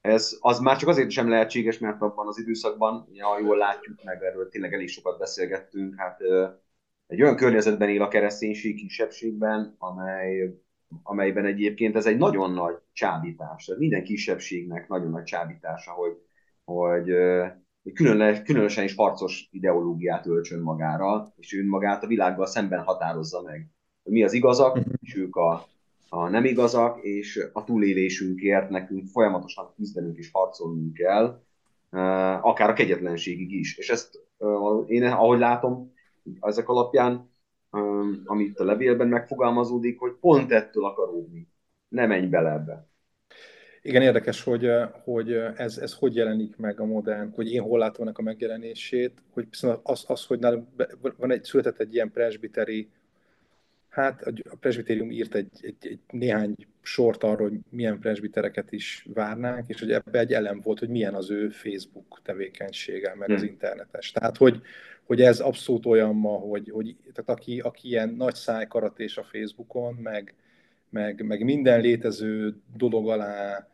Ez 0.02 0.38
az 0.40 0.60
már 0.60 0.78
csak 0.78 0.90
azért 0.90 1.10
sem 1.10 1.30
lehetséges, 1.30 1.80
mert 1.80 2.02
abban 2.02 2.28
az 2.28 2.40
időszakban, 2.40 3.10
ha 3.20 3.40
jól 3.40 3.58
látjuk, 3.58 4.04
meg 4.04 4.24
erről 4.24 4.50
tényleg 4.50 4.74
elég 4.74 4.88
sokat 4.88 5.20
beszélgettünk, 5.20 5.96
hát 5.98 6.20
egy 7.08 7.22
olyan 7.22 7.36
környezetben 7.36 7.90
él 7.90 8.02
a 8.02 8.08
kereszténység 8.08 8.76
kisebbségben, 8.76 9.76
amely 9.78 10.60
amelyben 11.04 11.46
egyébként 11.46 11.96
ez 11.96 12.06
egy 12.06 12.18
nagyon 12.18 12.52
nagy 12.52 12.76
csábítás, 12.94 13.66
tehát 13.66 13.82
minden 13.82 14.04
kisebbségnek 14.04 14.88
nagyon 14.88 15.10
nagy 15.10 15.24
csábítása, 15.24 15.92
hogy, 15.92 16.18
hogy, 16.64 17.10
hogy 17.88 17.96
különös, 17.96 18.42
különösen 18.42 18.84
is 18.84 18.96
harcos 18.96 19.48
ideológiát 19.52 20.26
öltsön 20.26 20.60
magára, 20.60 21.34
és 21.38 21.58
önmagát 21.58 22.04
a 22.04 22.08
világgal 22.08 22.46
szemben 22.46 22.84
határozza 22.84 23.42
meg. 23.42 23.68
Hogy 24.04 24.14
mi 24.14 24.24
az 24.24 24.34
igazak, 24.34 24.76
mhm. 24.76 24.90
és 25.02 25.16
ők 25.16 25.36
a, 25.36 25.68
a 26.10 26.30
nem 26.30 26.46
igazak, 26.46 27.04
és 27.04 27.48
a 27.54 27.64
túlélésünkért 27.64 28.70
nekünk 28.70 29.08
folyamatosan 29.08 29.74
küzdenünk 29.76 30.18
és 30.18 30.30
harcolnunk 30.32 30.94
kell, 30.94 31.42
akár 32.42 32.70
a 32.70 32.74
kegyetlenségig 32.74 33.52
is. 33.52 33.78
És 33.78 33.90
ezt 33.90 34.20
én, 34.88 35.04
ahogy 35.04 35.40
látom, 35.40 35.94
ezek 36.40 36.70
alapján 36.70 37.30
amit 38.26 38.60
a 38.60 38.64
levélben 38.64 39.08
megfogalmazódik, 39.08 40.00
hogy 40.00 40.12
pont 40.20 40.52
ettől 40.52 40.86
akaródni. 40.86 41.48
Ne 41.88 42.06
menj 42.06 42.28
bele 42.28 42.52
ebbe. 42.52 42.88
Igen, 43.88 44.02
érdekes, 44.02 44.44
hogy, 44.44 44.70
hogy 45.04 45.34
ez, 45.56 45.78
ez 45.78 45.94
hogy 45.94 46.16
jelenik 46.16 46.58
meg 46.58 46.80
a 46.80 46.86
modern, 46.86 47.32
hogy 47.34 47.52
én 47.52 47.62
hol 47.62 47.80
látom 47.80 48.06
ennek 48.06 48.18
a 48.18 48.22
megjelenését, 48.22 49.12
hogy 49.30 49.48
az, 49.84 50.04
az 50.08 50.26
hogy 50.26 50.40
van 51.18 51.32
egy, 51.32 51.44
született 51.44 51.80
egy 51.80 51.94
ilyen 51.94 52.12
presbiteri, 52.12 52.90
hát 53.90 54.22
a 54.22 54.56
presbitérium 54.60 55.12
írt 55.12 55.36
egy, 55.36 55.50
egy, 55.62 55.76
egy 55.80 56.00
néhány 56.10 56.56
sort 56.82 57.24
arról, 57.24 57.50
hogy 57.50 57.60
milyen 57.70 58.00
presbitereket 58.00 58.72
is 58.72 59.08
várnánk, 59.14 59.68
és 59.68 59.80
hogy 59.80 59.92
ebbe 59.92 60.20
egy 60.20 60.34
elem 60.34 60.62
volt, 60.62 60.80
hogy 60.80 60.90
milyen 60.90 61.14
az 61.14 61.32
ő 61.32 61.50
Facebook 61.50 62.22
tevékenysége, 62.24 63.16
meg 63.16 63.30
az 63.30 63.44
internetes. 63.44 64.12
Tehát, 64.12 64.38
hogy, 64.38 64.62
hogy 65.04 65.22
ez 65.22 65.40
abszolút 65.40 65.86
olyan 65.86 66.16
ma, 66.16 66.38
hogy, 66.38 66.70
hogy 66.70 66.96
tehát 67.14 67.40
aki, 67.40 67.60
aki 67.60 67.88
ilyen 67.88 68.10
nagy 68.10 68.36
szájkaratés 68.36 69.18
a 69.18 69.24
Facebookon, 69.24 69.94
meg, 69.94 70.36
meg, 70.90 71.26
meg 71.26 71.44
minden 71.44 71.82
létező 71.82 72.56
dolog 72.78 73.10
alá 73.10 73.68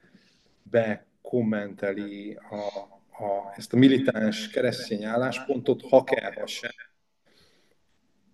bekommenteli 0.73 2.39
a, 2.49 2.55
a, 3.23 3.53
ezt 3.55 3.73
a 3.73 3.77
militáns 3.77 4.49
keresztény 4.49 5.03
álláspontot, 5.03 5.81
ha 5.89 6.03
kell, 6.03 6.33
ha 6.33 6.47
sem, 6.47 6.71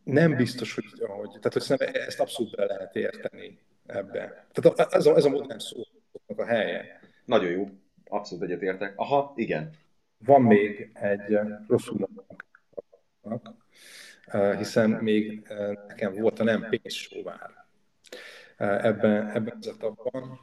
nem 0.03 0.35
biztos, 0.35 0.75
hogy, 0.75 0.85
hogy 0.99 1.29
tehát 1.29 1.53
hogy 1.53 1.61
szerintem 1.61 2.01
ezt 2.07 2.19
abszolút 2.19 2.55
be 2.55 2.65
lehet 2.65 2.95
érteni 2.95 3.59
ebbe. 3.85 4.47
Tehát 4.51 4.93
ez 4.93 5.05
a, 5.05 5.15
ez 5.15 5.25
a 5.25 5.29
modern 5.29 5.59
szónak 5.59 6.37
a 6.37 6.45
helye. 6.45 6.99
Nagyon 7.25 7.49
jó, 7.49 7.69
abszolút 8.05 8.43
egyetértek. 8.43 8.93
Aha, 8.95 9.33
igen. 9.35 9.73
Van 10.25 10.41
még 10.41 10.91
egy 10.93 11.39
rosszul 11.67 12.09
hiszen 14.57 14.89
még 14.89 15.47
nekem 15.87 16.13
volt 16.13 16.39
a 16.39 16.43
nem 16.43 16.67
pénzsóvár 16.69 17.65
ebben, 18.57 19.29
ebben 19.29 19.57
az 19.59 19.67
etapban, 19.67 20.39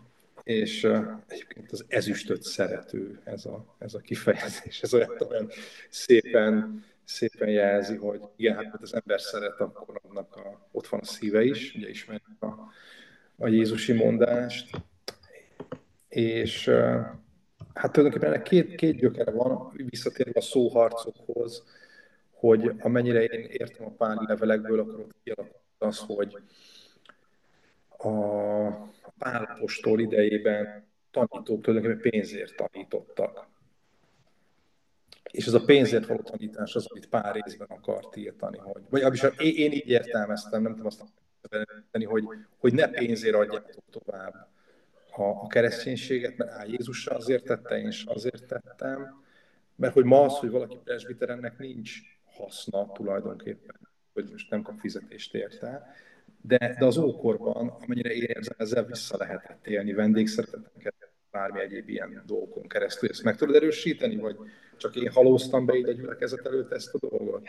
és 0.47 0.89
egyébként 1.27 1.73
az 1.73 1.85
ezüstöt 1.89 2.43
szerető 2.43 3.21
ez 3.25 3.45
a, 3.45 3.77
ez 3.79 3.95
a 3.95 3.99
kifejezés, 3.99 4.83
ez 4.83 4.95
olyan, 4.95 5.11
olyan 5.29 5.49
szépen, 5.89 6.85
szépen 7.05 7.49
jelzi, 7.49 7.97
hogy 7.97 8.21
igen, 8.37 8.55
hát 8.55 8.79
az 8.83 8.95
ember 8.95 9.21
szeret, 9.21 9.61
akkor 9.61 10.01
annak 10.09 10.37
a, 10.37 10.69
ott 10.71 10.87
van 10.87 11.01
a 11.01 11.05
szíve 11.05 11.45
is, 11.45 11.75
ugye 11.75 11.89
ismerjük 11.89 12.43
a, 12.43 12.73
a 13.37 13.47
Jézusi 13.47 13.93
mondást, 13.93 14.71
és 16.09 16.69
hát 17.75 17.93
tulajdonképpen 17.93 18.33
ennek 18.33 18.43
két, 18.43 18.75
két 18.75 18.97
gyökere 18.97 19.31
van, 19.31 19.73
visszatérve 19.77 20.39
a 20.39 20.43
szóharcokhoz, 20.43 21.65
hogy 22.31 22.73
amennyire 22.79 23.25
én 23.25 23.45
értem 23.51 23.87
a 23.87 23.91
páli 23.91 24.25
levelekből, 24.27 24.81
akkor 24.81 25.01
ott 25.01 25.15
kialakult 25.25 25.63
az, 25.79 25.99
hogy, 25.99 26.39
a 27.99 29.11
Pálapostól 29.19 30.01
idejében 30.01 30.87
tanítók 31.11 31.63
tulajdonképpen 31.63 32.11
pénzért 32.11 32.55
tanítottak. 32.57 33.49
És 35.31 35.47
ez 35.47 35.55
a 35.55 35.65
pénzért 35.65 36.07
való 36.07 36.21
tanítás 36.21 36.75
az, 36.75 36.87
amit 36.87 37.09
pár 37.09 37.35
részben 37.35 37.69
akart 37.69 38.17
írtani. 38.17 38.59
Hogy, 38.59 38.83
vagy 38.91 39.03
abis 39.03 39.23
én 39.39 39.73
így 39.73 39.89
értelmeztem, 39.89 40.63
nem 40.63 40.73
tudom 40.73 40.87
azt 40.87 41.05
tenni, 41.91 42.05
hogy, 42.05 42.25
hogy 42.59 42.75
ne 42.75 42.89
pénzért 42.89 43.35
adjátok 43.35 43.85
tovább 43.91 44.49
a, 45.11 45.23
a 45.23 45.47
kereszténységet, 45.47 46.37
mert 46.37 46.51
á, 46.51 46.65
Jézus 46.65 47.07
azért 47.07 47.45
tette, 47.45 47.79
én 47.79 47.87
is 47.87 48.05
azért 48.05 48.47
tettem, 48.47 49.25
mert 49.77 49.93
hogy 49.93 50.05
ma 50.05 50.23
az, 50.23 50.39
hogy 50.39 50.51
valaki 50.51 50.79
presbiterennek 50.85 51.59
nincs 51.59 52.01
haszna 52.25 52.93
tulajdonképpen, 52.93 53.77
hogy 54.13 54.29
most 54.31 54.51
nem 54.51 54.63
kap 54.63 54.79
fizetést 54.79 55.35
érte, 55.35 55.95
de, 56.47 56.77
de 56.79 56.85
az 56.85 56.97
ókorban, 56.97 57.69
amennyire 57.69 58.13
érzem, 58.13 58.55
ezzel 58.59 58.85
vissza 58.85 59.17
lehetett 59.17 59.67
élni 59.67 59.93
vendégszereteteket, 59.93 60.95
bármi 61.31 61.61
egyéb 61.61 61.89
ilyen 61.89 62.23
dolgokon 62.27 62.69
keresztül. 62.69 63.09
Ezt 63.09 63.23
meg 63.23 63.37
tudod 63.37 63.55
erősíteni, 63.55 64.17
vagy 64.17 64.37
csak 64.77 64.97
én 64.97 65.11
halóztam 65.11 65.67
be 65.67 65.75
így 65.75 65.89
a 65.89 65.93
gyülekezet 65.93 66.47
előtt 66.47 66.73
ezt 66.73 66.95
a 66.95 66.99
dolgot? 67.09 67.49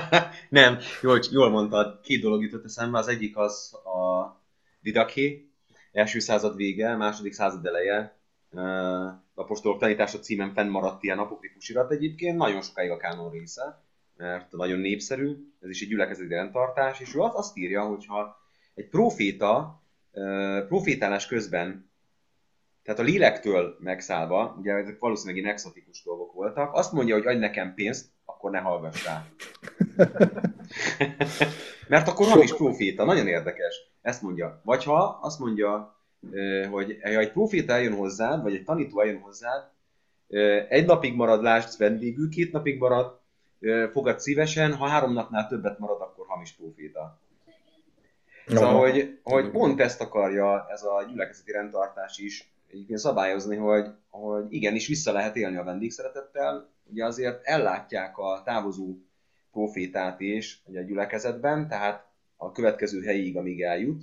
nem, 0.48 0.78
jól, 1.02 1.20
jól 1.30 1.50
mondtad, 1.50 2.00
két 2.00 2.20
dolog 2.20 2.42
jutott 2.42 2.64
eszembe. 2.64 2.98
Az 2.98 3.08
egyik 3.08 3.36
az 3.36 3.74
a 3.74 4.28
Didaké, 4.80 5.48
első 5.92 6.18
század 6.18 6.56
vége, 6.56 6.96
második 6.96 7.32
század 7.32 7.66
eleje, 7.66 8.18
apostolok 9.34 9.78
tanítása 9.78 10.18
címen 10.18 10.52
fennmaradt 10.52 11.02
ilyen 11.02 11.18
apokrifus 11.18 11.68
irat 11.68 11.90
egyébként, 11.90 12.36
nagyon 12.36 12.62
sokáig 12.62 12.90
a 12.90 12.96
kánon 12.96 13.30
része, 13.30 13.83
mert 14.16 14.52
nagyon 14.52 14.78
népszerű, 14.78 15.36
ez 15.60 15.68
is 15.68 15.82
egy 15.82 15.88
gyülekezeti 15.88 16.34
rendtartás, 16.34 17.00
és 17.00 17.14
ő 17.14 17.20
azt 17.20 17.56
írja, 17.56 17.82
hogyha 17.82 18.36
egy 18.74 18.88
proféta 18.88 19.82
profétálás 20.68 21.26
közben, 21.26 21.90
tehát 22.82 23.00
a 23.00 23.02
lélektől 23.02 23.76
megszállva, 23.80 24.56
ugye 24.58 24.72
ezek 24.72 24.98
valószínűleg 24.98 25.42
ilyen 25.42 25.52
exotikus 25.52 26.02
dolgok 26.02 26.32
voltak, 26.32 26.74
azt 26.74 26.92
mondja, 26.92 27.14
hogy 27.14 27.26
adj 27.26 27.38
nekem 27.38 27.74
pénzt, 27.74 28.06
akkor 28.24 28.50
ne 28.50 28.58
hallgass 28.58 29.04
rá. 29.04 29.26
Mert 31.88 32.08
akkor 32.08 32.26
hamis 32.26 32.54
proféta, 32.54 33.04
nagyon 33.04 33.26
érdekes. 33.26 33.74
Ezt 34.02 34.22
mondja. 34.22 34.60
Vagy 34.64 34.84
ha 34.84 35.18
azt 35.22 35.38
mondja, 35.38 35.96
hogy 36.70 36.98
ha 37.02 37.08
egy 37.08 37.32
proféta 37.32 37.72
eljön 37.72 37.94
hozzád, 37.94 38.42
vagy 38.42 38.54
egy 38.54 38.64
tanító 38.64 39.00
eljön 39.00 39.20
hozzád, 39.20 39.70
egy 40.68 40.86
napig 40.86 41.14
marad, 41.14 41.42
lásd 41.42 41.78
vendégül, 41.78 42.28
két 42.28 42.52
napig 42.52 42.78
marad, 42.78 43.20
fogad 43.92 44.20
szívesen, 44.20 44.74
ha 44.74 44.86
három 44.86 45.12
napnál 45.12 45.48
többet 45.48 45.78
marad, 45.78 46.00
akkor 46.00 46.26
hamis 46.26 46.52
proféta. 46.52 47.18
Szóval, 48.46 48.72
no, 48.72 48.78
hogy, 48.78 49.18
hogy 49.22 49.50
pont 49.50 49.80
ezt 49.80 50.00
akarja 50.00 50.66
ez 50.68 50.82
a 50.82 51.04
gyülekezeti 51.10 51.52
rendtartás 51.52 52.18
is 52.18 52.52
egyébként 52.70 52.98
szabályozni, 52.98 53.56
hogy, 53.56 53.86
hogy 54.10 54.44
igenis 54.48 54.86
vissza 54.86 55.12
lehet 55.12 55.36
élni 55.36 55.56
a 55.56 55.64
vendégszeretettel. 55.64 56.68
Ugye 56.84 57.04
azért 57.04 57.44
ellátják 57.44 58.18
a 58.18 58.42
távozó 58.44 58.94
profétát 59.52 60.20
is 60.20 60.62
ugye 60.66 60.80
a 60.80 60.84
gyülekezetben, 60.84 61.68
tehát 61.68 62.06
a 62.36 62.52
következő 62.52 63.02
helyig, 63.02 63.36
amíg 63.36 63.62
eljut, 63.62 64.02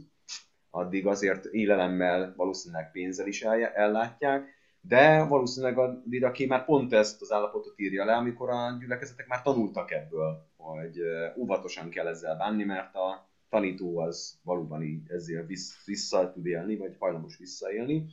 addig 0.70 1.08
azért 1.08 1.46
élelemmel, 1.46 2.34
valószínűleg 2.38 2.92
pénzzel 2.92 3.28
is 3.28 3.42
ellátják, 3.42 4.61
de 4.82 5.24
valószínűleg 5.24 5.78
a 5.78 6.02
Didaki 6.06 6.46
már 6.46 6.66
pont 6.66 6.94
ezt 6.94 7.22
az 7.22 7.32
állapotot 7.32 7.80
írja 7.80 8.06
le, 8.06 8.16
amikor 8.16 8.50
a 8.50 8.78
gyülekezetek 8.80 9.28
már 9.28 9.42
tanultak 9.42 9.92
ebből, 9.92 10.48
hogy 10.58 11.00
óvatosan 11.38 11.90
kell 11.90 12.08
ezzel 12.08 12.38
bánni, 12.38 12.64
mert 12.64 12.96
a 12.96 13.30
tanító 13.50 13.98
az 13.98 14.40
valóban 14.44 14.84
így 14.84 15.02
ezzel 15.08 15.46
vissza 15.86 16.32
tud 16.32 16.46
élni, 16.46 16.78
vagy 16.78 16.96
hajlamos 17.00 17.38
visszaélni. 17.38 18.06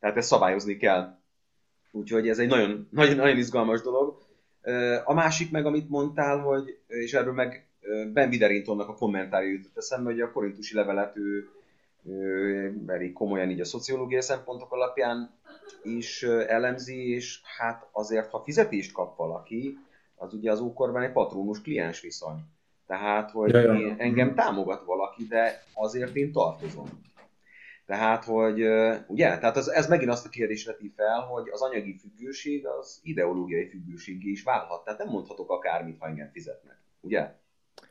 Tehát 0.00 0.16
ezt 0.16 0.28
szabályozni 0.28 0.76
kell. 0.76 1.18
Úgyhogy 1.90 2.28
ez 2.28 2.38
egy 2.38 2.48
nagyon, 2.48 2.88
nagyon, 2.90 3.16
nagyon 3.16 3.36
izgalmas 3.36 3.80
dolog. 3.80 4.22
A 5.04 5.14
másik 5.14 5.50
meg, 5.50 5.66
amit 5.66 5.88
mondtál, 5.88 6.38
hogy, 6.38 6.78
és 6.86 7.12
erről 7.12 7.32
meg 7.32 7.68
Ben 8.12 8.28
Wideringtonnak 8.28 8.88
a 8.88 8.94
kommentárja 8.94 9.50
jutott 9.50 9.76
eszembe, 9.76 10.10
hogy 10.10 10.20
a 10.20 10.32
korintusi 10.32 10.74
levelet 10.74 11.16
ő 11.16 11.48
elég 12.86 13.12
komolyan 13.12 13.50
így 13.50 13.60
a 13.60 13.64
szociológiai 13.64 14.22
szempontok 14.22 14.72
alapján 14.72 15.38
is 15.82 16.22
elemzi, 16.22 17.14
és 17.14 17.40
hát 17.58 17.88
azért, 17.92 18.30
ha 18.30 18.42
fizetést 18.42 18.92
kap 18.92 19.16
valaki, 19.16 19.78
az 20.16 20.34
ugye 20.34 20.50
az 20.50 20.60
ókorban 20.60 21.02
egy 21.02 21.12
patronus-kliens 21.12 22.00
viszony. 22.00 22.38
Tehát, 22.86 23.30
hogy 23.30 23.50
ja, 23.50 23.60
ja. 23.60 23.74
Én, 23.74 23.94
engem 23.98 24.34
támogat 24.34 24.84
valaki, 24.84 25.26
de 25.26 25.62
azért 25.74 26.16
én 26.16 26.32
tartozom. 26.32 27.02
Tehát, 27.86 28.24
hogy 28.24 28.60
ugye, 29.06 29.38
tehát 29.38 29.56
az, 29.56 29.68
ez 29.68 29.88
megint 29.88 30.10
azt 30.10 30.26
a 30.26 30.28
kérdést 30.28 30.66
veti 30.66 30.92
fel, 30.96 31.20
hogy 31.20 31.48
az 31.48 31.62
anyagi 31.62 31.96
függőség 31.98 32.66
az 32.66 33.00
ideológiai 33.02 33.68
függőségé 33.68 34.30
is 34.30 34.42
válhat. 34.42 34.84
Tehát 34.84 34.98
nem 34.98 35.08
mondhatok 35.08 35.50
akármit, 35.50 35.98
ha 35.98 36.06
engem 36.06 36.30
fizetnek. 36.32 36.76
Ugye? 37.00 37.34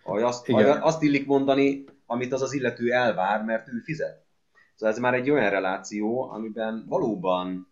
Azt, 0.03 0.49
azt 0.81 1.01
illik 1.01 1.25
mondani, 1.25 1.83
amit 2.05 2.33
az 2.33 2.41
az 2.41 2.53
illető 2.53 2.91
elvár, 2.91 3.43
mert 3.43 3.67
ő 3.67 3.79
fizet. 3.79 4.23
Szóval 4.75 4.93
ez 4.93 4.99
már 4.99 5.13
egy 5.13 5.29
olyan 5.29 5.49
reláció, 5.49 6.29
amiben 6.29 6.85
valóban 6.87 7.67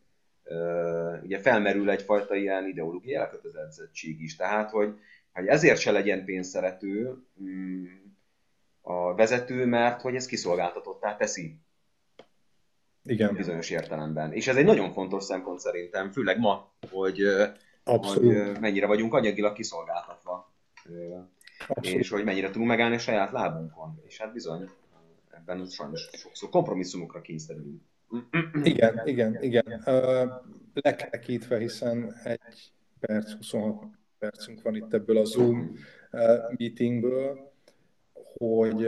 uh, 0.45 1.23
ugye 1.23 1.39
felmerül 1.39 1.89
egyfajta 1.89 2.35
ilyen 2.35 2.67
ideológiai 2.67 3.15
elkötelezettség 3.15 4.21
is. 4.21 4.35
Tehát, 4.35 4.69
hogy, 4.69 4.93
hogy 5.33 5.47
ezért 5.47 5.79
se 5.79 5.91
legyen 5.91 6.25
pénzszerető 6.25 7.17
um, 7.37 8.15
a 8.81 9.15
vezető, 9.15 9.65
mert 9.65 10.01
hogy 10.01 10.15
ez 10.15 10.25
kiszolgáltatottá 10.25 11.15
teszi. 11.15 11.59
Igen. 13.03 13.35
Bizonyos 13.35 13.69
értelemben. 13.69 14.33
És 14.33 14.47
ez 14.47 14.55
egy 14.55 14.65
nagyon 14.65 14.91
fontos 14.91 15.23
szempont 15.23 15.59
szerintem, 15.59 16.11
főleg 16.11 16.39
ma, 16.39 16.71
hogy, 16.91 17.21
Abszolút. 17.83 18.37
hogy 18.37 18.59
mennyire 18.59 18.85
vagyunk 18.85 19.13
anyagilag 19.13 19.53
kiszolgáltatva. 19.53 20.53
Abszolút. 21.67 21.99
és 21.99 22.09
hogy 22.09 22.23
mennyire 22.23 22.47
tudunk 22.47 22.67
megállni 22.67 22.95
a 22.95 22.99
saját 22.99 23.31
lábunkon. 23.31 24.01
És 24.05 24.17
hát 24.17 24.33
bizony, 24.33 24.69
ebben 25.41 25.65
sajnos 25.65 26.09
sokszor 26.11 26.49
kompromisszumokra 26.49 27.21
kényszerülünk. 27.21 27.81
Igen, 28.63 29.01
igen, 29.05 29.43
igen. 29.43 29.83
Lekerekítve, 30.73 31.57
hiszen 31.57 32.13
egy 32.23 32.73
perc, 32.99 33.31
26 33.31 33.83
percünk 34.19 34.61
van 34.61 34.75
itt 34.75 34.93
ebből 34.93 35.17
a 35.17 35.25
Zoom 35.25 35.75
meetingből, 36.57 37.53
hogy 38.37 38.85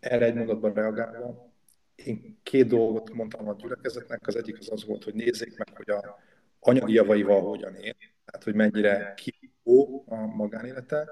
erre 0.00 0.24
egy 0.24 0.34
mondatban 0.34 0.72
reagálva, 0.72 1.52
én 1.94 2.38
két 2.42 2.66
dolgot 2.66 3.12
mondtam 3.12 3.48
a 3.48 3.54
gyülekezetnek, 3.54 4.26
az 4.26 4.36
egyik 4.36 4.58
az 4.58 4.70
az 4.70 4.84
volt, 4.84 5.04
hogy 5.04 5.14
nézzék 5.14 5.58
meg, 5.58 5.76
hogy 5.76 5.90
a 5.90 6.18
anyagi 6.60 6.92
javaival 6.92 7.40
hogyan 7.40 7.74
él, 7.74 7.94
tehát 8.24 8.44
hogy 8.44 8.54
mennyire 8.54 9.14
kívó 9.14 10.04
a 10.06 10.14
magánélete, 10.14 11.08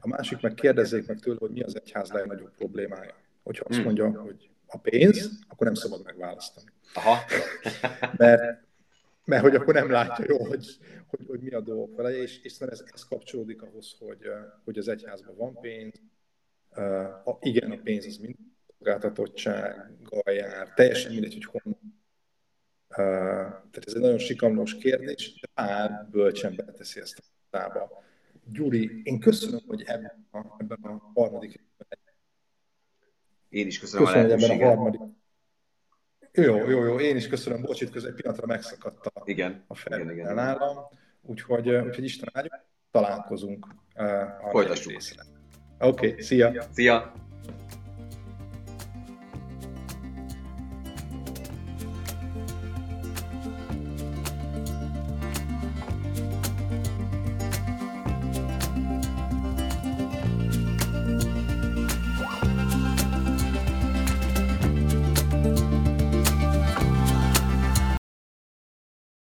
a 0.00 0.08
másik 0.08 0.40
meg 0.40 0.54
kérdezzék 0.54 1.06
meg 1.06 1.18
tőle, 1.18 1.36
hogy 1.40 1.50
mi 1.50 1.62
az 1.62 1.76
egyház 1.76 2.10
legnagyobb 2.10 2.54
problémája. 2.54 3.14
Hogyha 3.50 3.64
azt 3.68 3.76
hmm. 3.76 3.84
mondja, 3.84 4.20
hogy 4.20 4.50
a 4.66 4.78
pénz, 4.78 5.30
akkor 5.48 5.66
nem 5.66 5.74
szabad 5.74 6.04
megválasztani. 6.04 6.70
Aha. 6.94 7.18
mert, 8.16 8.42
mert 9.24 9.42
hogy 9.42 9.54
akkor 9.54 9.74
nem 9.74 9.90
látja 9.90 10.24
jól, 10.28 10.48
hogy, 10.48 10.66
hogy, 11.06 11.20
hogy 11.26 11.40
mi 11.40 11.50
a 11.50 11.60
dolgok 11.60 11.96
vele, 11.96 12.10
és, 12.10 12.42
és 12.42 12.58
ez, 12.58 12.84
ez 12.92 13.04
kapcsolódik 13.04 13.62
ahhoz, 13.62 13.96
hogy, 13.98 14.18
hogy 14.64 14.78
az 14.78 14.88
egyházban 14.88 15.36
van 15.36 15.60
pénz, 15.60 16.00
uh, 16.76 17.28
a, 17.28 17.38
igen, 17.40 17.70
a 17.70 17.80
pénz 17.82 18.06
az 18.06 18.16
mind 18.16 18.36
szolgáltatottsággal 18.78 20.32
jár, 20.32 20.72
teljesen 20.74 21.12
mindegy, 21.12 21.32
hogy 21.32 21.44
honnan. 21.44 22.02
Uh, 22.88 22.96
tehát 23.70 23.86
ez 23.86 23.94
egy 23.94 24.00
nagyon 24.00 24.18
sikamlós 24.18 24.74
kérdés, 24.74 25.40
de 25.40 25.48
Pál 25.54 26.08
bölcsen 26.10 26.54
beteszi 26.56 27.00
ezt 27.00 27.18
a 27.18 27.22
tába 27.50 28.02
Gyuri, 28.44 29.00
én 29.04 29.20
köszönöm, 29.20 29.60
hogy 29.66 29.82
ebben 29.86 30.26
a, 30.30 30.38
ebben 30.58 30.78
a 30.82 31.10
harmadik 31.14 31.68
Én 33.50 33.66
is 33.66 33.78
köszönöm, 33.78 34.06
köszönöm 34.06 34.30
a 34.30 34.32
ebben 34.32 34.60
a 34.60 34.64
harmadik 34.64 35.00
jó, 36.32 36.56
jó, 36.70 36.84
jó, 36.84 37.00
én 37.00 37.16
is 37.16 37.28
köszönöm, 37.28 37.62
bocs, 37.62 37.80
itt 37.80 37.90
közben 37.90 38.10
egy 38.10 38.16
pillanatra 38.16 38.46
megszakadt 38.46 39.06
a, 39.06 39.22
igen, 39.24 39.64
a 39.66 39.74
fel 39.74 40.10
igen, 40.10 40.34
nálam, 40.34 40.76
úgyhogy, 41.22 41.68
úgyhogy 41.70 42.04
Isten 42.04 42.28
áldja, 42.32 42.64
találkozunk 42.90 43.66
uh, 43.96 44.46
a 44.46 44.50
Folytassuk. 44.50 44.92
Oké, 45.78 46.08
okay, 46.08 46.22
szia! 46.22 46.64
Szia! 46.72 47.12